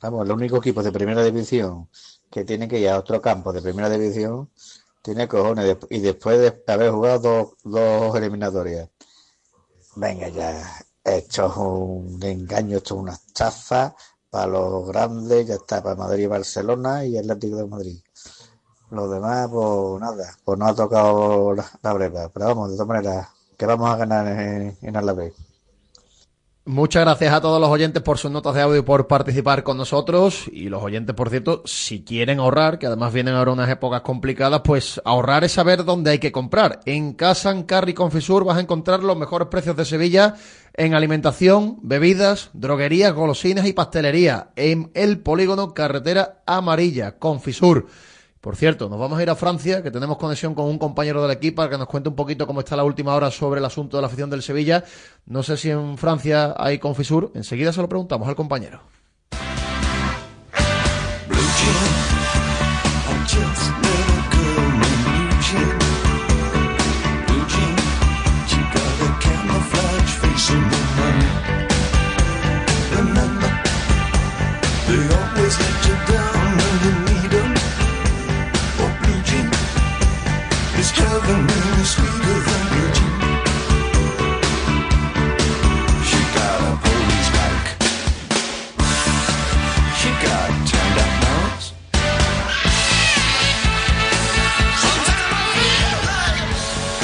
[0.02, 1.90] Vamos, el único equipo de primera división
[2.30, 4.50] que tiene que ir a otro campo de primera división
[5.02, 8.88] tiene cojones y después de haber jugado dos, dos eliminatorias.
[9.98, 13.94] Venga ya, esto es un engaño, esto es una estafa
[14.30, 18.02] para los grandes, ya está, para Madrid y Barcelona y Atlético de Madrid.
[18.92, 22.30] Los demás, pues nada, pues no ha tocado la, la.
[22.30, 23.28] Pero vamos, de todas maneras,
[23.62, 25.34] que vamos a ganar en, en Alavés.
[26.66, 29.78] Muchas gracias a todos los oyentes por sus notas de audio y por participar con
[29.78, 30.46] nosotros.
[30.52, 34.62] Y los oyentes, por cierto, si quieren ahorrar, que además vienen ahora unas épocas complicadas,
[34.64, 36.80] pues ahorrar es saber dónde hay que comprar.
[36.86, 40.34] En Casa Carry Confisur vas a encontrar los mejores precios de Sevilla
[40.74, 44.50] en alimentación, bebidas, droguerías, golosinas y pastelería.
[44.56, 47.86] En el polígono Carretera Amarilla, Confisur.
[48.42, 51.30] Por cierto, nos vamos a ir a Francia, que tenemos conexión con un compañero del
[51.30, 53.98] equipo para que nos cuente un poquito cómo está la última hora sobre el asunto
[53.98, 54.84] de la afición del Sevilla.
[55.28, 57.32] No sé si en Francia hay confisur.
[57.36, 58.82] Enseguida se lo preguntamos al compañero.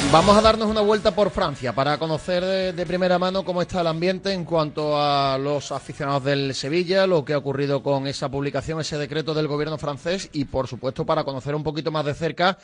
[0.10, 3.88] Vamos a darnos una vuelta por Francia para conocer de, primera mano cómo está el
[3.88, 8.80] ambiente en cuanto a los aficionados del Sevilla, lo que ha ocurrido con esa publicación,
[8.80, 12.58] ese decreto del gobierno francés y, por supuesto, para conocer un poquito más de cerca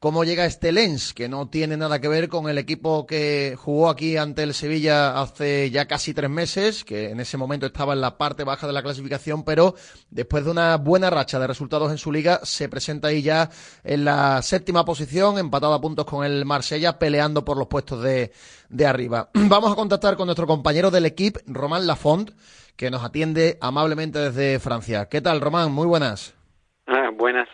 [0.00, 3.90] cómo llega este Lens, que no tiene nada que ver con el equipo que jugó
[3.90, 8.00] aquí ante el Sevilla hace ya casi tres meses, que en ese momento estaba en
[8.00, 9.74] la parte baja de la clasificación, pero
[10.08, 13.50] después de una buena racha de resultados en su liga, se presenta ahí ya
[13.84, 18.32] en la séptima posición, empatado a puntos con el Marsella, peleando por los puestos de,
[18.70, 19.28] de arriba.
[19.34, 22.30] Vamos a contactar con nuestro compañero del equipo, Román Lafont,
[22.74, 25.10] que nos atiende amablemente desde Francia.
[25.10, 25.70] ¿Qué tal, Román?
[25.72, 26.34] Muy buenas.
[26.86, 27.48] Ah, buenas,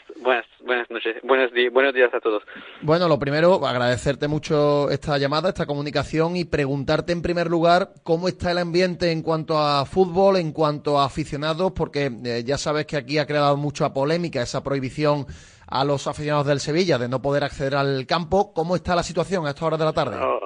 [0.67, 2.43] buenas, noches, buenos, buenos días a todos.
[2.83, 8.29] Bueno, lo primero, agradecerte mucho esta llamada, esta comunicación y preguntarte en primer lugar cómo
[8.29, 12.87] está el ambiente en cuanto a fútbol, en cuanto a aficionados, porque eh, ya sabes
[12.87, 15.27] que aquí ha creado mucha polémica esa prohibición
[15.67, 18.53] a los aficionados del Sevilla de no poder acceder al campo.
[18.53, 20.17] ¿Cómo está la situación a esta hora de la tarde?
[20.21, 20.41] Oh,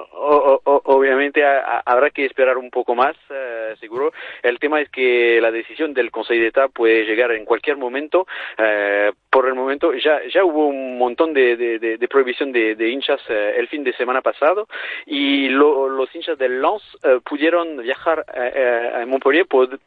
[0.63, 4.11] obviamente a, habrá que esperar un poco más, eh, seguro.
[4.43, 8.27] El tema es que la decisión del Consejo de Estado puede llegar en cualquier momento.
[8.57, 13.55] Eh, por el momento ya, ya hubo un montón de, de, prohibición de, hinchas eh,
[13.57, 14.67] el fin de semana pasado
[15.05, 19.79] y lo, los hinchas del Lens eh, pudieron viajar a Montpellier, pod,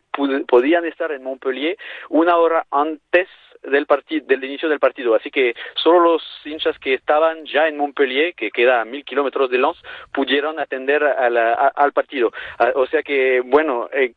[0.46, 1.76] podían estar en Montpellier
[2.08, 3.28] una hora antes
[3.64, 5.14] del partido, del inicio del partido.
[5.14, 9.50] Así que solo los hinchas que estaban ya en Montpellier, que queda a mil kilómetros
[9.50, 12.32] de Lens, pudieron atender a la, al partido.
[12.74, 14.12] O sea que, bueno, eh,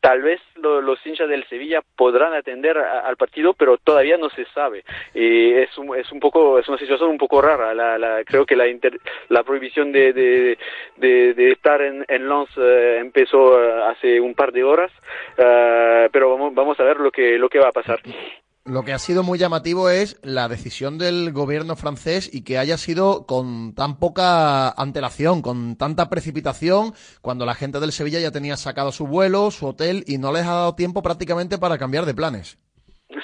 [0.00, 4.44] tal vez lo, los hinchas del Sevilla podrán atender al partido, pero todavía no se
[4.46, 4.84] sabe.
[5.14, 7.74] Y es un, es un poco, es una situación un poco rara.
[7.74, 8.98] La, la, creo que la, inter,
[9.28, 14.92] la prohibición de, de, estar en, en eh, empezó hace un par de horas,
[15.38, 18.00] uh, pero vamos, vamos a ver lo que, lo que va a pasar.
[18.68, 22.76] Lo que ha sido muy llamativo es la decisión del gobierno francés y que haya
[22.76, 26.92] sido con tan poca antelación, con tanta precipitación,
[27.22, 30.46] cuando la gente del Sevilla ya tenía sacado su vuelo, su hotel y no les
[30.46, 32.58] ha dado tiempo prácticamente para cambiar de planes.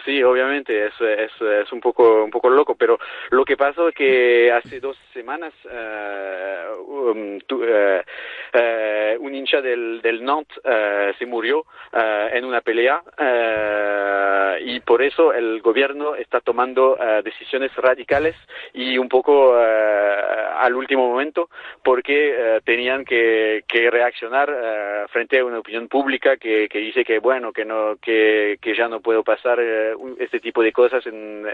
[0.04, 2.98] Sí, obviamente es, es, un poco un poco loco, pero
[3.30, 8.00] lo que pasó es que hace dos semanas uh, um, tu, uh,
[8.54, 10.58] uh, un hincha del, del Nantes
[11.18, 13.02] se murió en una pelea
[14.60, 18.34] y por eso el gobierno está tomando decisiones radicales
[18.72, 21.48] y un poco al último momento
[21.82, 27.52] porque tenían que, que reaccionar frente a una opinión pública que, que dice que bueno
[27.52, 29.60] que no que, que ya no puedo pasar
[30.18, 31.46] este tipo de cosas en,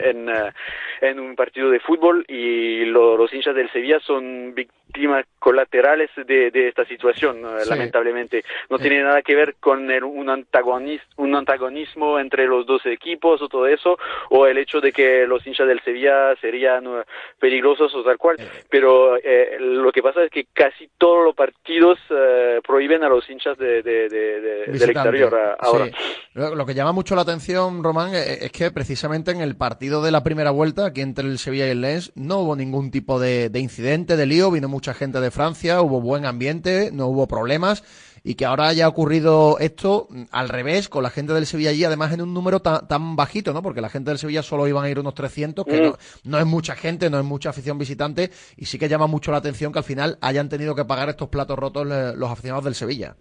[1.01, 4.55] en, un partido de fútbol y lo, los hinchas del Sevilla son
[4.89, 7.71] víctimas colaterales de, de esta situación, sí.
[7.71, 8.45] lamentablemente.
[8.69, 13.41] No tiene nada que ver con el, un, antagonismo, un antagonismo entre los dos equipos
[13.41, 13.99] o todo eso,
[14.31, 16.85] o el hecho de que los hinchas del Sevilla serían
[17.39, 18.37] peligrosos o tal cual,
[18.69, 23.29] pero eh, lo que pasa es que casi todos los partidos eh, prohíben a los
[23.31, 25.87] hinchas de, de, del exterior ahora.
[25.87, 25.93] Sí.
[26.35, 30.23] Lo que llama mucho la atención, Román, es que precisamente en el partido de la
[30.23, 33.61] primera vuelta, aquí entre el Sevilla y el Lens, no hubo ningún tipo de, de,
[33.61, 37.83] incidente, de lío, vino mucha gente de Francia, hubo buen ambiente, no hubo problemas,
[38.23, 42.13] y que ahora haya ocurrido esto al revés, con la gente del Sevilla allí, además
[42.13, 43.61] en un número tan, tan bajito, ¿no?
[43.61, 45.83] Porque la gente del Sevilla solo iban a ir unos 300, que mm.
[45.83, 49.33] no, no, es mucha gente, no es mucha afición visitante, y sí que llama mucho
[49.33, 52.77] la atención que al final hayan tenido que pagar estos platos rotos los aficionados del
[52.77, 53.17] Sevilla.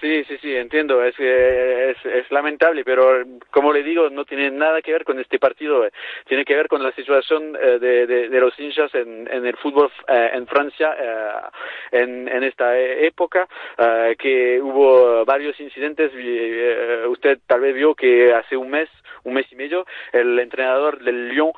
[0.00, 1.02] Sí, sí, sí, entiendo.
[1.04, 5.38] Es, es, es lamentable, pero como le digo, no tiene nada que ver con este
[5.38, 5.86] partido.
[6.26, 10.30] Tiene que ver con la situación eh, de, los hinchas en, en el fútbol eh,
[10.34, 13.46] en Francia eh, en, en, esta época,
[13.78, 16.10] eh, que hubo varios incidentes.
[16.14, 18.88] Eh, usted tal vez vio que hace un mes,
[19.24, 21.52] un mes y medio, el entrenador del Lyon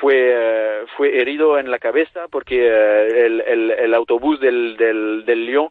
[0.00, 5.68] fue, fue herido en la cabeza porque el, el, el, autobús del, del, del Lyon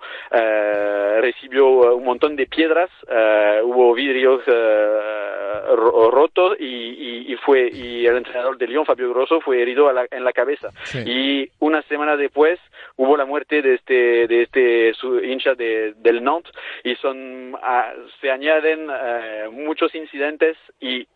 [1.22, 8.05] recibió un montón de piedras, uh, hubo vidrios uh, rotos y, y, y, fue y
[8.05, 10.70] el entrenador de Lyon, Fabio Grosso, fue herido la, en la cabeza.
[10.84, 10.99] Sí.
[11.05, 12.59] Y una semana después
[12.97, 16.51] hubo la muerte de este de este su, hincha de, del Nantes
[16.84, 18.88] y son uh, se añaden
[19.51, 21.08] muchos incidentes y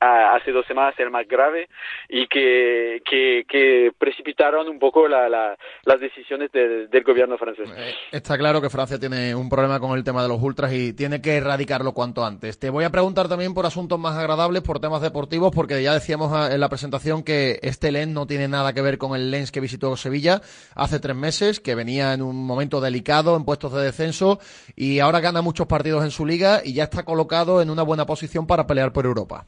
[0.00, 1.68] hace dos semanas el más grave
[2.08, 7.68] y que, que, precipitaron un poco la, la, las decisiones de, del gobierno francés.
[8.12, 11.20] Está claro que Francia tiene un problema con el tema de los ultras y tiene
[11.20, 12.58] que erradicarlo cuanto antes.
[12.58, 16.50] Te voy a preguntar también por asuntos más agradables, por temas deportivos, porque ya decíamos
[16.50, 19.60] en la presentación que este Lens no tiene nada que ver con el Lens que
[19.60, 20.40] visitó Sevilla
[20.74, 24.38] hace tres meses, que venía en un momento delicado, en puestos de descenso,
[24.74, 28.06] y ahora gana muchos partidos en su liga y ya está colocado en una buena
[28.06, 29.46] posición para pelear por Europa.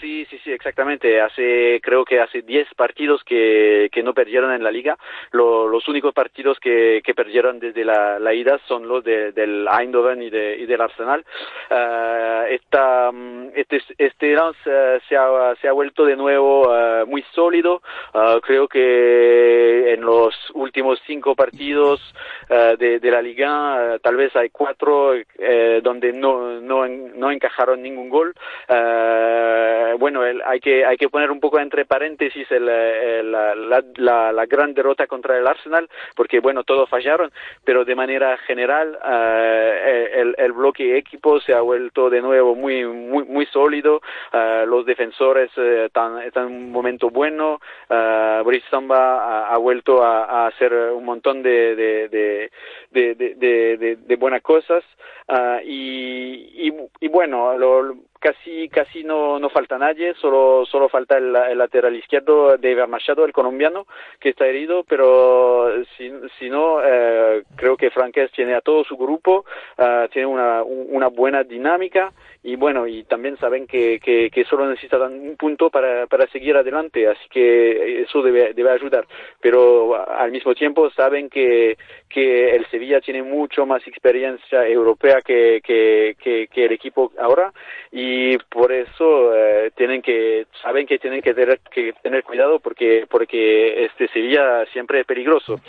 [0.00, 1.20] Sí, sí, exactamente.
[1.20, 4.96] Hace, creo que hace 10 partidos que, que no perdieron en la liga.
[5.32, 10.22] Lo, los únicos partidos que, que perdieron desde la, ida son los de, del Eindhoven
[10.22, 11.24] y, de, y del Arsenal.
[11.70, 13.10] Uh, esta,
[13.54, 17.82] este este Lens uh, se, ha, se ha vuelto de nuevo uh, muy sólido.
[18.42, 22.00] creo que en los últimos cinco partidos
[22.48, 25.12] de, de, la liga tal vez hay cuatro
[25.82, 28.34] donde no, no, no encajaron ningún gol.
[29.98, 34.46] bueno, el, hay que hay que poner un poco entre paréntesis el, el, la, la,
[34.46, 37.30] gran derrota contra el Arsenal, porque bueno, todos fallaron,
[37.64, 42.84] pero de manera general uh, el, el, bloque equipo se ha vuelto de nuevo muy
[42.84, 44.00] muy muy sólido,
[44.32, 50.72] uh, los defensores están, están en un momento bueno, Boris Samba ha, vuelto a, hacer
[50.72, 52.50] un montón de, de,
[52.90, 54.84] de, de buenas cosas
[55.64, 61.34] y, y, y, bueno, lo, casi casi no, no falta nadie, solo solo falta el,
[61.34, 63.86] el lateral izquierdo de Iber Machado, el colombiano,
[64.20, 68.96] que está herido, pero si, si no, eh, creo que Franquez tiene a todo su
[68.96, 69.44] grupo,
[69.78, 72.12] uh, tiene una, una buena dinámica
[72.42, 77.06] y bueno, y también saben que, que, solo necesitan un punto para, para seguir adelante,
[77.06, 79.06] así que eso debe, debe ayudar,
[79.40, 81.76] pero al mismo tiempo saben que,
[82.08, 87.52] que el Sevilla tiene mucho más experiencia europea que, que, que, que el equipo ahora
[87.92, 93.06] y por eso eh, tienen que saben que tienen que tener que tener cuidado porque
[93.08, 95.60] porque este Sevilla siempre es peligroso.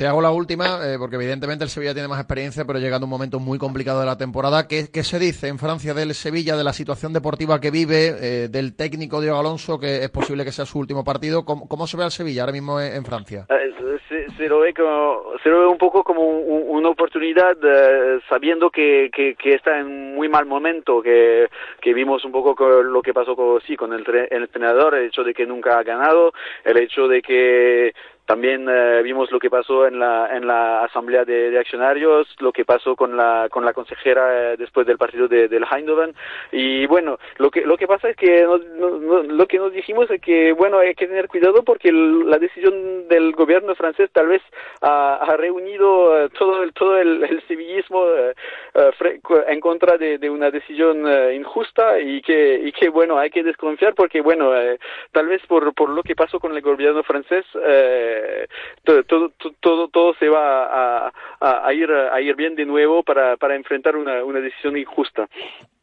[0.00, 3.10] Te hago la última, eh, porque evidentemente el Sevilla tiene más experiencia, pero llegando un
[3.10, 4.66] momento muy complicado de la temporada.
[4.66, 8.74] ¿Qué, se dice en Francia del Sevilla, de la situación deportiva que vive, eh, del
[8.74, 11.44] técnico Diego Alonso, que es posible que sea su último partido?
[11.44, 13.44] ¿Cómo, se ve al Sevilla ahora mismo en, en Francia?
[13.50, 13.74] Eh,
[14.08, 18.20] se, se lo ve como, se lo ve un poco como un- una oportunidad eh,
[18.28, 21.48] sabiendo que, que, está en muy mal momento que,
[21.94, 25.34] vimos un poco lo que pasó con, sí, con el, el entrenador el hecho de
[25.34, 26.32] que nunca ha ganado
[26.64, 27.92] el hecho de que
[28.30, 32.64] también eh, vimos lo que pasó en la, en la asamblea de, accionarios, lo que
[32.64, 36.14] pasó con la, con la consejera eh, después del partido de, del Eindhoven.
[36.52, 39.72] Y bueno, lo que, lo que pasa es que nos- no- no- lo que nos
[39.72, 44.28] dijimos es que bueno, hay que tener cuidado porque la decisión del gobierno francés tal
[44.28, 44.42] vez
[44.80, 48.34] ha, reunido eh, todo el, todo el, el civillismo eh,
[48.74, 51.04] eh, en contra de, una decisión
[51.34, 54.52] injusta y que, y que bueno, hay que desconfiar porque bueno,
[55.10, 58.19] tal vez por, por lo que pasó con el gobierno francés, eh,
[58.84, 60.64] todo, todo, todo, todo se va
[61.06, 64.76] a, a- a ir, a ir bien de nuevo para, para enfrentar una, una decisión
[64.76, 65.28] injusta.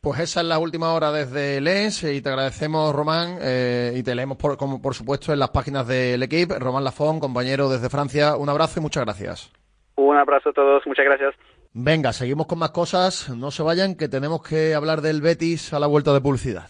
[0.01, 4.15] Pues esa es la última hora desde Lens y te agradecemos, Román, eh, y te
[4.15, 6.55] leemos, por, como por supuesto, en las páginas del equipo.
[6.59, 9.51] Román Lafón, compañero desde Francia, un abrazo y muchas gracias.
[9.95, 11.33] Un abrazo a todos, muchas gracias.
[11.73, 13.29] Venga, seguimos con más cosas.
[13.29, 16.69] No se vayan, que tenemos que hablar del Betis a la vuelta de publicidad.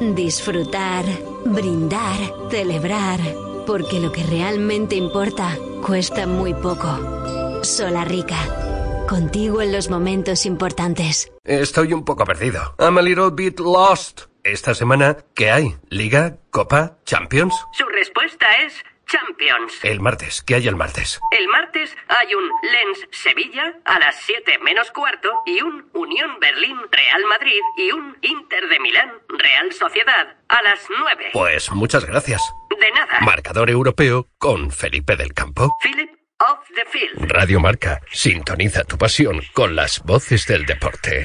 [0.00, 1.04] disfrutar,
[1.44, 2.18] brindar,
[2.50, 3.20] celebrar.
[3.66, 7.62] Porque lo que realmente importa cuesta muy poco.
[7.62, 9.06] Solarrica.
[9.08, 11.30] Contigo en los momentos importantes.
[11.44, 12.74] Estoy un poco perdido.
[12.78, 14.22] I'm a little bit lost.
[14.42, 15.76] Esta semana, ¿qué hay?
[15.90, 16.38] ¿Liga?
[16.50, 16.96] ¿Copa?
[17.04, 17.54] ¿Champions?
[17.72, 18.72] Su respuesta es
[19.10, 19.72] Champions.
[19.82, 21.20] El martes, ¿qué hay el martes?
[21.36, 26.76] El martes hay un Lens Sevilla a las 7 menos cuarto y un Unión Berlín
[26.92, 31.30] Real Madrid y un Inter de Milán Real Sociedad a las 9.
[31.32, 32.40] Pues muchas gracias.
[32.78, 33.18] De nada.
[33.22, 35.76] Marcador europeo con Felipe del Campo.
[35.82, 37.30] Philip of the Field.
[37.30, 41.24] Radio Marca, sintoniza tu pasión con las voces del deporte.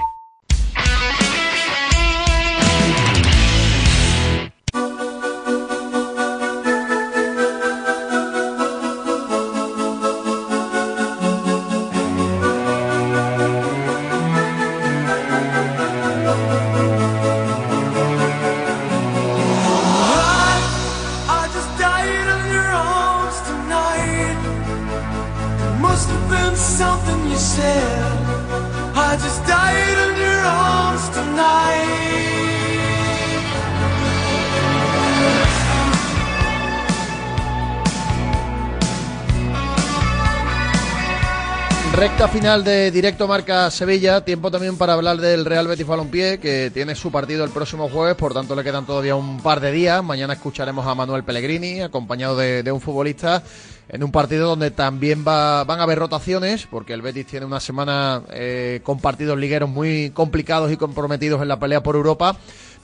[42.07, 46.39] correct Recta final de Directo Marca Sevilla, tiempo también para hablar del Real Betis Balompié,
[46.39, 49.73] que tiene su partido el próximo jueves, por tanto le quedan todavía un par de
[49.73, 50.01] días.
[50.01, 53.43] Mañana escucharemos a Manuel Pellegrini, acompañado de, de un futbolista,
[53.89, 57.59] en un partido donde también va- van a haber rotaciones, porque el Betis tiene una
[57.59, 62.37] semana eh, con partidos ligueros muy complicados y comprometidos en la pelea por Europa.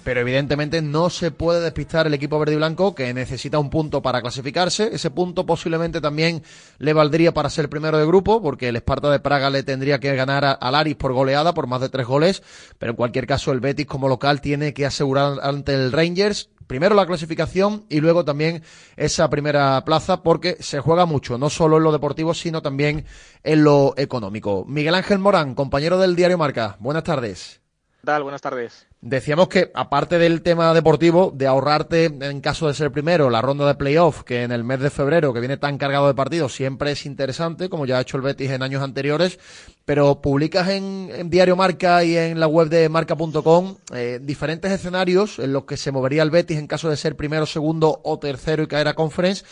[0.04, 4.02] Pero evidentemente no se puede despistar el equipo verde y blanco que necesita un punto
[4.02, 4.90] para clasificarse.
[4.92, 6.42] Ese punto posiblemente también
[6.80, 10.16] le valdría para ser primero de grupo, porque el Esparta de Praga le tendría que
[10.16, 12.44] ganar al Aris por goleada, por más de tres goles.
[12.78, 16.96] Pero en cualquier caso, el Betis como local tiene que asegurar ante el Rangers primero
[16.96, 18.64] la clasificación y luego también
[18.96, 23.04] esa primera plaza, porque se juega mucho, no solo en lo deportivo, sino también
[23.44, 24.64] en lo económico.
[24.66, 26.78] Miguel Ángel Morán, compañero del diario Marca.
[26.80, 27.61] Buenas tardes.
[28.04, 28.88] Buenas tardes.
[29.02, 33.68] Decíamos que, aparte del tema deportivo, de ahorrarte, en caso de ser primero, la ronda
[33.68, 36.92] de playoff, que en el mes de febrero, que viene tan cargado de partidos, siempre
[36.92, 39.40] es interesante, como ya ha hecho el Betis en años anteriores,
[39.86, 45.38] pero publicas en, en Diario Marca y en la web de marca.com eh, diferentes escenarios
[45.38, 48.64] en los que se movería el Betis en caso de ser primero, segundo o tercero
[48.64, 49.46] y caer a conference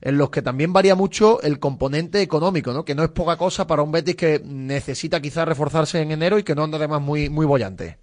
[0.00, 2.84] en los que también varía mucho el componente económico, ¿no?
[2.84, 6.42] Que no es poca cosa para un Betis que necesita quizás reforzarse en enero y
[6.42, 7.98] que no anda además muy, muy bollante.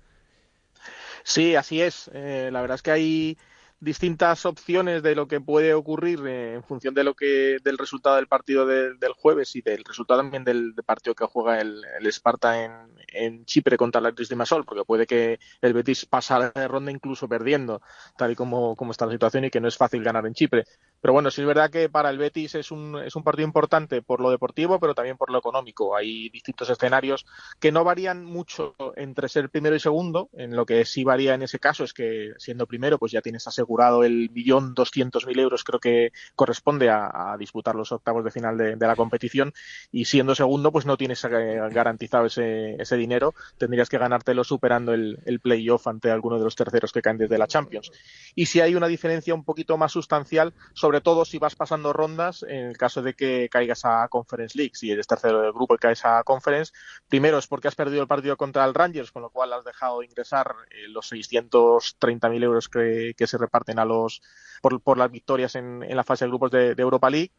[1.23, 2.09] Sí, así es.
[2.13, 3.37] Eh, la verdad es que hay
[3.83, 8.15] distintas opciones de lo que puede ocurrir eh, en función de lo que del resultado
[8.15, 12.63] del partido del jueves y del resultado también del, partido que juega el, el Sparta
[13.11, 16.91] en, Chipre contra el Atlético de Masol, porque puede que el Betis pasara de ronda
[16.91, 17.81] incluso perdiendo,
[18.17, 20.63] tal y como, como está la situación y que no es fácil ganar en Chipre.
[21.01, 24.01] Pero bueno, sí es verdad que para el Betis es un, es un partido importante
[24.01, 25.95] por lo deportivo, pero también por lo económico.
[25.95, 27.25] Hay distintos escenarios
[27.59, 30.29] que no varían mucho entre ser primero y segundo.
[30.33, 33.45] En lo que sí varía en ese caso es que siendo primero, pues ya tienes
[33.47, 33.72] asegurado
[34.03, 38.75] el millón doscientos mil euros, creo que corresponde a, disputar los octavos de final de,
[38.77, 39.53] la competición.
[39.91, 43.33] Y siendo segundo, pues no tienes eh, garantizado ese, ese dinero.
[43.57, 47.47] Tendrías que ganártelo superando el, playoff ante alguno de los terceros que caen desde la
[47.47, 47.91] Champions.
[48.35, 52.43] Y si hay una diferencia un poquito más sustancial sobre todo si vas pasando rondas,
[52.43, 55.77] en el caso de que caigas a Conference League, si eres tercero del grupo y
[55.77, 56.73] caes a Conference,
[57.07, 60.03] primero es porque has perdido el partido contra el Rangers, con lo cual has dejado
[60.03, 63.62] ingresar eh, los 630.000 euros que, se reparten
[64.61, 67.31] por, las victorias en, la fase de grupos de Europa League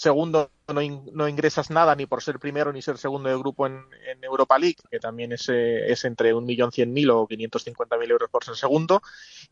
[0.00, 3.84] Segundo, no, ingresas nada ni por ser primero ni ser segundo de grupo en,
[4.22, 9.02] Europa League, que también es, eh, es entre 1.100.000 o 550.000 euros por ser segundo.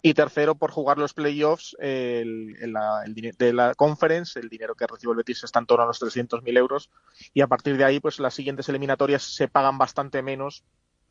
[0.00, 2.62] Y tercero, por jugar los playoffs de
[3.52, 6.88] la conference, el dinero que recibe el Betis está en torno a los 300.000 euros.
[7.34, 10.64] Y a partir de ahí, pues las siguientes eliminatorias se pagan bastante menos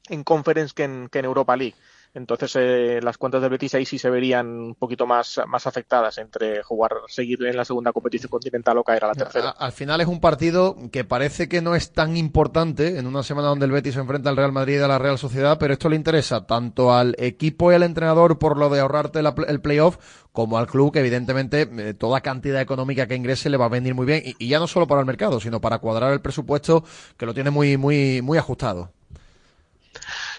[0.09, 1.75] en conference que en Europa League.
[2.13, 6.17] Entonces, eh, las cuentas del Betis ahí sí se verían un poquito más, más afectadas
[6.17, 9.49] entre jugar, seguir en la segunda competición continental o caer a la tercera.
[9.51, 13.49] al final es un partido que parece que no es tan importante en una semana
[13.49, 15.89] donde el Betis se enfrenta al Real Madrid y a la Real Sociedad, pero esto
[15.89, 19.97] le interesa tanto al equipo y al entrenador por lo de ahorrarte el playoff,
[20.31, 23.95] como al club que evidentemente eh, toda cantidad económica que ingrese le va a venir
[23.95, 26.83] muy bien y, y, ya no solo para el mercado, sino para cuadrar el presupuesto
[27.17, 28.91] que lo tiene muy, muy, muy ajustado.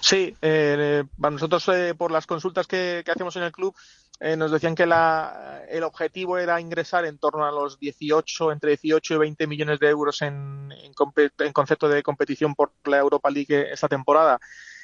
[0.00, 3.74] Sí, eh, para nosotros eh, por las consultas que, hacemos en el club
[4.20, 8.70] eh, nos decían que la, el objetivo era ingresar en torno a los 18, entre
[8.70, 13.72] 18 y 20 millones de euros en, en, concepto de competición por la Europa League
[13.72, 14.40] esta temporada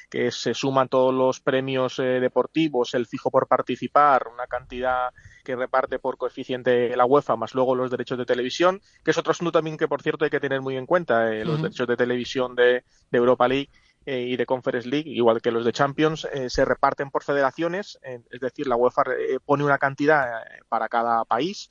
[0.09, 5.09] que se suman todos los premios deportivos, el fijo por participar, una cantidad
[5.43, 9.31] que reparte por coeficiente la UEFA, más luego los derechos de televisión, que es otro
[9.31, 12.55] asunto también que, por cierto, hay que tener muy en cuenta, los derechos de televisión
[12.55, 13.71] de Europa League
[14.05, 17.99] eh, y de Conference League, igual que los de Champions, eh, se reparten por federaciones,
[18.03, 21.69] es decir, la UEFA eh, pone una cantidad para cada país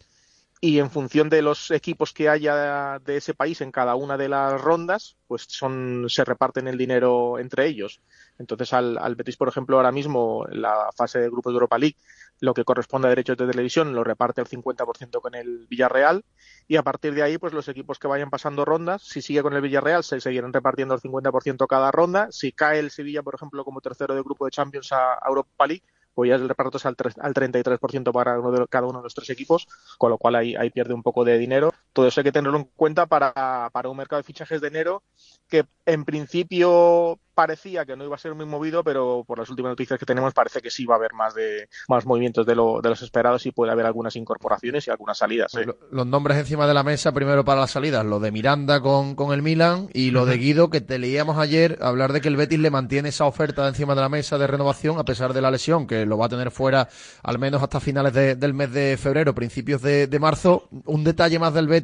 [0.61, 4.29] y en función de los equipos que haya de ese país en cada una de
[4.29, 8.01] las rondas, pues son se reparten el dinero entre ellos.
[8.39, 11.97] Entonces al, al Betis, por ejemplo, ahora mismo la fase de grupos de Europa League
[12.41, 16.25] lo que corresponde a derechos de televisión lo reparte el 50% con el Villarreal
[16.67, 19.55] y a partir de ahí pues los equipos que vayan pasando rondas, si sigue con
[19.55, 23.65] el Villarreal se seguirán repartiendo el 50% cada ronda, si cae el Sevilla por ejemplo
[23.65, 26.97] como tercero de grupo de Champions a Europa League pues ya el reparto es al,
[27.19, 29.67] al 33% para uno de, cada uno de los tres equipos,
[29.99, 31.73] con lo cual ahí, ahí pierde un poco de dinero.
[31.95, 35.03] Todo eso hay que tenerlo en cuenta para, para un mercado de fichajes de enero
[35.49, 39.71] que en principio parecía que no iba a ser muy movido, pero por las últimas
[39.71, 42.81] noticias que tenemos parece que sí va a haber más de más movimientos de, lo,
[42.81, 45.53] de los esperados y puede haber algunas incorporaciones y algunas salidas.
[45.91, 49.33] Los nombres encima de la mesa, primero para las salidas, lo de Miranda con, con
[49.33, 52.59] el Milan y lo de Guido, que te leíamos ayer hablar de que el Betis
[52.59, 55.87] le mantiene esa oferta encima de la mesa de renovación a pesar de la lesión,
[55.87, 56.89] que lo va a tener fuera
[57.23, 60.69] al menos hasta finales del mes de febrero, principios de, marzo.
[60.87, 61.84] Un detalle más del Betis,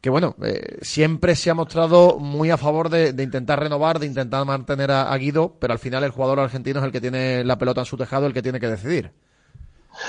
[0.00, 4.44] que bueno, eh, siempre se ha mostrado muy a favor de, intentar renovar, de intentar
[4.46, 7.82] mantener a, Guido, pero al final el jugador argentino es el que tiene la pelota
[7.82, 9.12] en su tejado, el que tiene que decidir.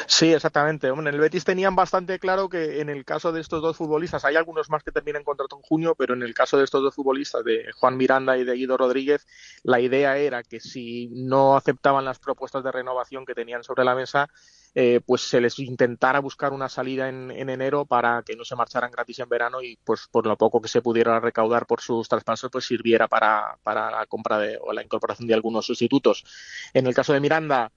[0.05, 0.88] Sí, exactamente.
[0.88, 4.36] en el Betis tenían bastante claro que en el caso de estos dos futbolistas, hay
[4.36, 7.43] algunos más que terminan contrato en junio, pero en el caso de estos dos futbolistas,
[7.43, 9.25] de Juan Miranda y de Guido Rodríguez,
[9.63, 13.95] la idea era que si no aceptaban las propuestas de renovación que tenían sobre la
[13.95, 14.29] mesa,
[14.74, 18.91] eh, pues se les intentara buscar una salida en, enero para que no se marcharan
[18.91, 22.49] gratis en verano y pues por lo poco que se pudiera recaudar por sus traspasos
[22.49, 26.24] pues sirviera para, para la compra de, o la incorporación de algunos sustitutos.
[26.74, 27.72] En el caso de Miranda,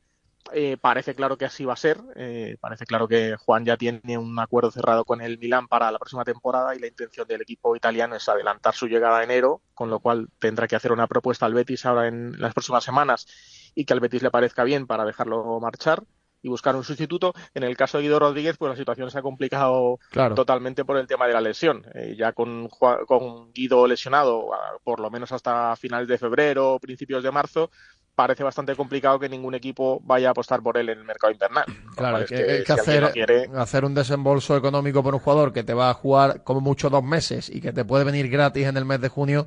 [0.53, 2.01] eh, parece claro que así va a ser.
[2.16, 5.99] Eh, parece claro que Juan ya tiene un acuerdo cerrado con el Milán para la
[5.99, 9.90] próxima temporada y la intención del equipo italiano es adelantar su llegada a enero, con
[9.90, 13.26] lo cual tendrá que hacer una propuesta al Betis ahora en las próximas semanas
[13.74, 16.05] y que al Betis le parezca bien para dejarlo marchar
[16.45, 17.32] y buscar un sustituto.
[17.55, 19.99] En el caso de Guido Rodríguez, pues la situación se ha complicado
[20.36, 21.86] totalmente por el tema de la lesión.
[21.95, 24.51] Eh, ya con, con Guido lesionado,
[24.84, 27.70] por lo menos hasta finales de febrero, principios de marzo,
[28.14, 31.64] parece bastante complicado que ningún equipo vaya a apostar por él en el mercado invernal.
[31.97, 35.88] Claro, es que, que hacer, hacer un desembolso económico por un jugador que te va
[35.88, 39.01] a jugar como mucho dos meses y que te puede venir gratis en el mes
[39.01, 39.47] de junio,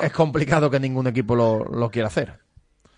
[0.00, 2.43] es, complicado que ningún equipo lo, lo quiera hacer.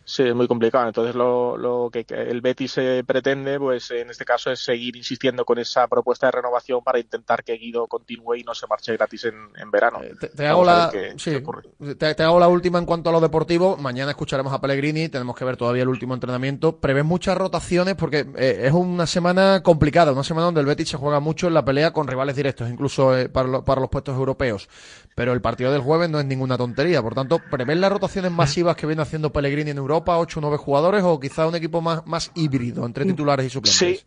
[0.09, 0.87] Sí, es muy complicado.
[0.87, 5.45] Entonces, lo, lo que el Betis se pretende, pues en este caso, es seguir insistiendo
[5.45, 9.25] con esa propuesta de renovación para intentar que Guido continúe y no se marche gratis
[9.25, 10.01] en, verano.
[10.05, 13.77] Eh, te, hago la, te, hago la última en cuanto a lo deportivo.
[13.79, 16.79] Mañana escucharemos a Pellegrini, tenemos que ver todavía el último entrenamiento.
[16.79, 20.99] Prevés muchas rotaciones porque eh, es una semana complicada, una semana donde el Betis se
[20.99, 24.69] juega mucho en la pelea con rivales directos, incluso eh, para, para los puestos europeos.
[25.17, 27.03] Pero el partido del jueves no es ninguna tontería.
[27.03, 30.57] Por tanto, ¿prevés las rotaciones masivas que viene haciendo Pellegrini en Europa, 8 o 9
[30.57, 34.01] jugadores, o quizá un equipo más, más híbrido entre titulares y suplentes?
[34.01, 34.07] Sí.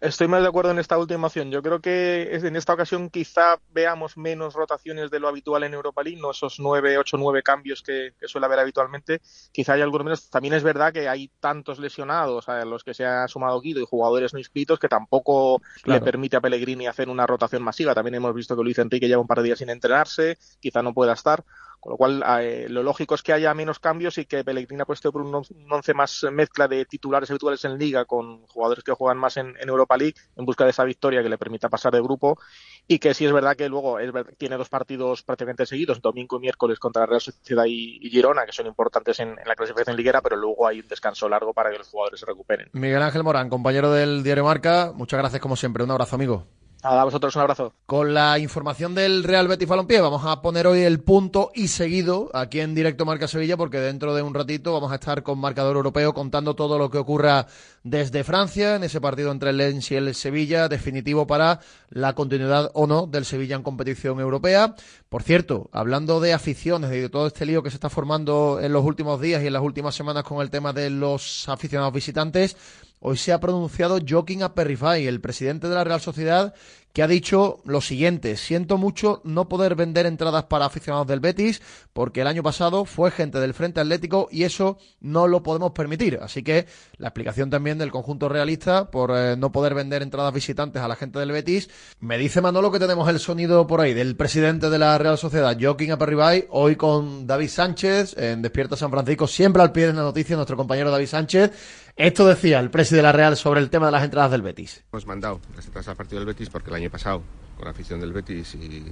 [0.00, 1.50] Estoy más de acuerdo en esta última opción.
[1.50, 6.02] Yo creo que en esta ocasión quizá veamos menos rotaciones de lo habitual en Europa
[6.02, 9.20] League, no esos nueve, ocho, nueve cambios que, suele haber habitualmente.
[9.52, 10.30] Quizá hay algunos menos.
[10.30, 13.86] También es verdad que hay tantos lesionados a los que se ha sumado Guido y
[13.86, 17.94] jugadores no inscritos que tampoco le permite a Pellegrini hacer una rotación masiva.
[17.94, 20.94] También hemos visto que Luis Enrique lleva un par de días sin entrenarse, quizá no
[20.94, 21.44] pueda estar.
[21.80, 25.10] Con lo cual, eh, lo lógico es que haya menos cambios y que Pellegrini apueste
[25.10, 29.38] por un, once más mezcla de titulares habituales en Liga con jugadores que juegan más
[29.38, 32.38] en, Europa League en busca de esa victoria que le permita pasar de grupo.
[32.86, 36.40] Y que sí es verdad que luego es tiene dos partidos prácticamente seguidos, domingo y
[36.40, 40.66] miércoles contra Real Sociedad y, Girona, que son importantes en, la clasificación liguera, pero luego
[40.66, 42.68] hay un descanso largo para que los jugadores se recuperen.
[42.72, 45.82] Miguel Ángel Morán, compañero del diario Marca, muchas gracias como siempre.
[45.82, 46.59] Un abrazo, amigo.
[46.82, 47.74] A vosotros un abrazo.
[47.84, 52.30] Con la información del Real Betis Balompié vamos a poner hoy el punto y seguido
[52.32, 55.76] aquí en directo Marca Sevilla porque dentro de un ratito vamos a estar con marcador
[55.76, 57.46] europeo contando todo lo que ocurra
[57.82, 61.60] desde Francia en ese partido entre el Lens y el Sevilla definitivo para
[61.90, 64.74] la continuidad o no del Sevilla en competición europea.
[65.10, 68.72] Por cierto, hablando de aficiones y de todo este lío que se está formando en
[68.72, 72.56] los últimos días y en las últimas semanas con el tema de los aficionados visitantes,
[73.02, 76.54] Hoy se ha pronunciado Joaquín Aperrifay, el presidente de la Real Sociedad,
[76.92, 81.62] que ha dicho lo siguiente, siento mucho no poder vender entradas para aficionados del Betis,
[81.92, 86.18] porque el año pasado fue gente del Frente Atlético y eso no lo podemos permitir.
[86.20, 86.66] Así que
[86.98, 90.96] la explicación también del conjunto realista por eh, no poder vender entradas visitantes a la
[90.96, 91.70] gente del Betis.
[92.00, 95.56] Me dice Manolo que tenemos el sonido por ahí del presidente de la Real Sociedad,
[95.58, 100.02] Joaquín Aperribay, hoy con David Sánchez en Despierta San Francisco, siempre al pie de la
[100.02, 101.52] noticia, nuestro compañero David Sánchez.
[101.96, 104.84] Esto decía el presidente de la Real sobre el tema de las entradas del Betis.
[104.92, 107.22] Hemos mandado las entradas al partido del Betis porque el año pasado,
[107.56, 108.84] con la afición del Betis, y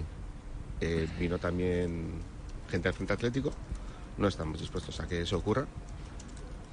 [0.81, 2.11] eh, vino también
[2.71, 3.53] gente del Frente Atlético.
[4.19, 5.67] No estamos dispuestos a que eso ocurra.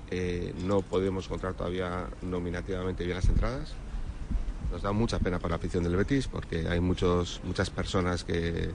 [0.10, 3.74] Eh, no podemos encontrar todavía nominativamente bien las entradas.
[4.72, 8.72] Nos da mucha pena para la afición del Betis porque hay muchos, muchas personas que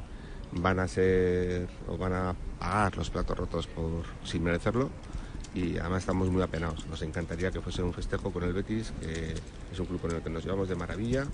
[0.53, 4.91] van a ser o van a pagar los platos rotos por sin merecerlo
[5.55, 6.87] y además estamos muy apenados.
[6.87, 9.35] Nos encantaría que fuese un festejo con el Betis, que
[9.73, 11.27] es un club con el que nos llevamos de maravilla,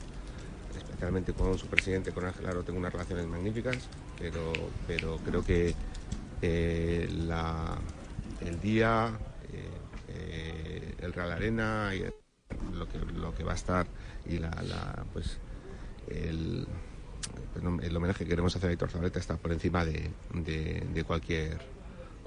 [0.76, 3.76] especialmente con su presidente, con Ángel Aro, tengo unas relaciones magníficas,
[4.18, 4.52] pero,
[4.86, 5.74] pero creo que
[6.42, 7.08] eh,
[8.40, 9.18] el día,
[9.52, 9.70] eh,
[10.08, 12.04] eh, el Real Arena, y
[12.72, 13.86] lo, que, lo que va a estar
[14.24, 15.38] y la, pues
[16.08, 16.66] el,
[17.82, 21.76] el homenaje que queremos hacer a Héctor Zabaleta está por encima de, de cualquier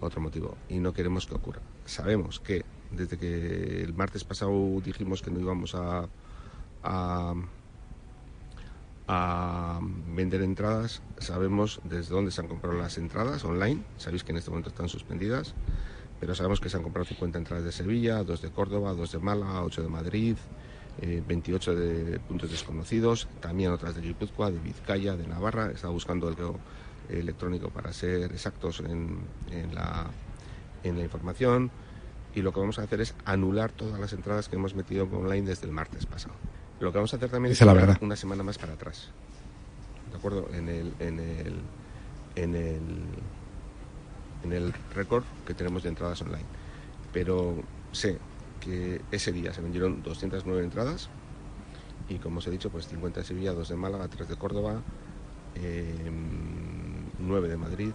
[0.01, 1.61] otro motivo y no queremos que ocurra.
[1.85, 4.51] Sabemos que desde que el martes pasado
[4.83, 6.07] dijimos que no íbamos a,
[6.83, 7.33] a,
[10.15, 14.51] vender entradas, sabemos desde dónde se han comprado las entradas online, sabéis que en este
[14.51, 15.55] momento están suspendidas,
[16.19, 19.19] pero sabemos que se han comprado 50 entradas de Sevilla, 2 de Córdoba, 2 de
[19.19, 20.35] Málaga, 8 de Madrid,
[21.01, 26.27] 28 eh, de puntos desconocidos, también otras de Guipúzcoa, de Vizcaya, de Navarra, está buscando
[26.29, 26.35] el
[27.09, 29.25] electrónico para ser exactos en,
[29.73, 30.07] la,
[30.83, 31.71] en la información
[32.35, 35.47] y lo que vamos a hacer es anular todas las entradas que hemos metido online
[35.47, 36.35] desde el martes pasado.
[36.79, 39.09] Lo que vamos a hacer también es la una semana más para atrás.
[40.11, 40.47] ¿De acuerdo?
[40.53, 41.59] En el, en el,
[42.35, 42.81] en el,
[44.43, 46.45] en el récord que tenemos de entradas online.
[47.11, 47.55] Pero
[47.91, 48.17] sé
[48.61, 51.09] que ese día se vendieron 209 entradas
[52.09, 54.81] y como os he dicho, pues 50 de Sevilla, 2 de Málaga, 3 de Córdoba,
[55.55, 56.11] eh,
[57.19, 57.91] 9 de Madrid,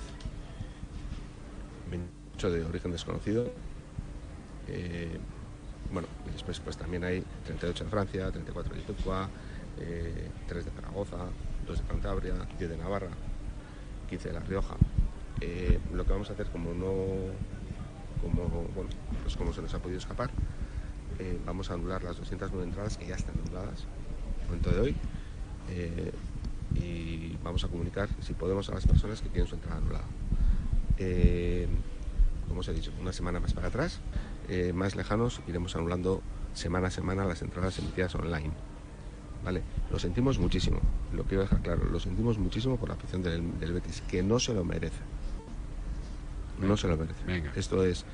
[1.90, 3.50] 28 de origen desconocido.
[4.68, 5.18] Eh,
[5.92, 9.28] bueno, después pues también hay 38 en Francia, 34 de Guipúzcoa,
[9.80, 11.16] eh, 3 de Zaragoza,
[11.66, 13.10] 2 de Cantabria, 10 de Navarra,
[14.08, 14.76] 15 de La Rioja.
[15.40, 16.94] Eh, lo que vamos a hacer como no
[18.22, 18.88] como bueno
[19.22, 20.30] pues como se nos ha podido escapar
[21.18, 23.84] eh, vamos a anular las 209 entradas que ya están anuladas
[24.40, 24.96] en momento de hoy
[26.74, 30.04] y vamos a comunicar, si podemos, a las personas que tienen su entrada anulada.
[30.98, 31.68] Eh,
[32.48, 34.00] como os he dicho, una semana más para atrás,
[34.48, 36.22] eh, más lejanos, iremos anulando
[36.52, 38.52] semana a semana las entradas emitidas online.
[39.44, 39.62] ¿Vale?
[39.90, 40.80] Lo sentimos muchísimo,
[41.12, 44.54] lo quiero dejar claro, lo sentimos muchísimo por la afición del, Betis, que no se
[44.54, 45.00] lo merece.
[46.58, 47.50] No se lo merece.
[47.56, 48.06] Esto es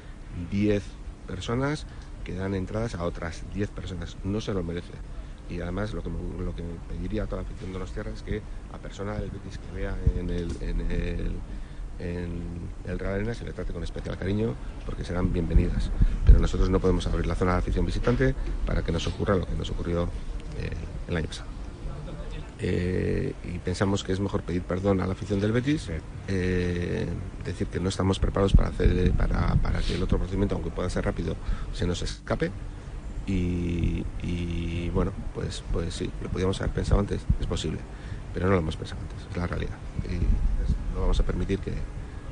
[0.51, 0.83] 10
[1.29, 1.87] personas
[2.25, 4.17] que dan entradas a otras 10 personas.
[4.25, 4.93] No se lo merece.
[5.51, 8.15] Y además lo que, me- lo que pediría a toda la afición de los tierras
[8.15, 8.41] es que
[8.73, 11.33] a persona del Betis que vea en el, en el,
[11.99, 12.43] en
[12.87, 14.55] el Real Arena se le trate con especial cariño
[14.87, 15.91] porque serán bienvenidas.
[16.25, 18.35] Pero nosotros no podemos abrir la zona de afición visitante
[18.65, 20.05] para que nos ocurra lo que nos ocurrió
[20.61, 20.71] eh,
[21.09, 21.49] el año pasado.
[22.63, 25.89] Eh, y pensamos que es mejor pedir perdón a la afición del Betis,
[26.29, 27.07] eh,
[27.45, 30.91] decir que no estamos preparados para hacer para, para que el otro procedimiento, aunque pueda
[30.91, 31.37] ser rápido,
[31.73, 32.51] se nos escape.
[33.31, 37.79] Y, bueno, pues, pues sí, lo podíamos haber pensado antes, es posible,
[38.35, 39.77] pero no lo hemos pensado antes, es la realidad.
[40.09, 41.73] Y no vamos a permitir que,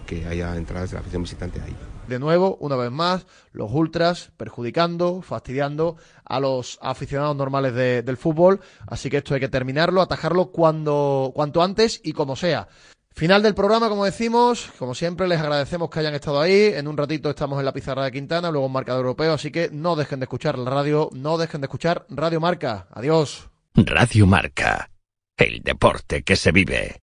[0.07, 1.77] que haya entradas de la afición visitante ahí.
[2.09, 8.17] De nuevo, una vez más, los ultras perjudicando, fastidiando a los aficionados normales de- del
[8.17, 8.61] fútbol.
[8.87, 12.67] Así que esto hay que terminarlo, atajarlo cuando, cuanto antes y como sea.
[13.19, 16.71] Final del programa, como decimos, como siempre, les agradecemos que hayan estado ahí.
[16.73, 19.71] En un ratito estamos en la pizarra de Quintana, luego en Marcador Europeo, así que
[19.73, 22.87] no dejen de escuchar la radio, no dejen de escuchar Radio Marca.
[22.93, 23.51] Adiós.
[23.75, 24.93] Radio Marca.
[25.37, 27.03] El deporte que se vive.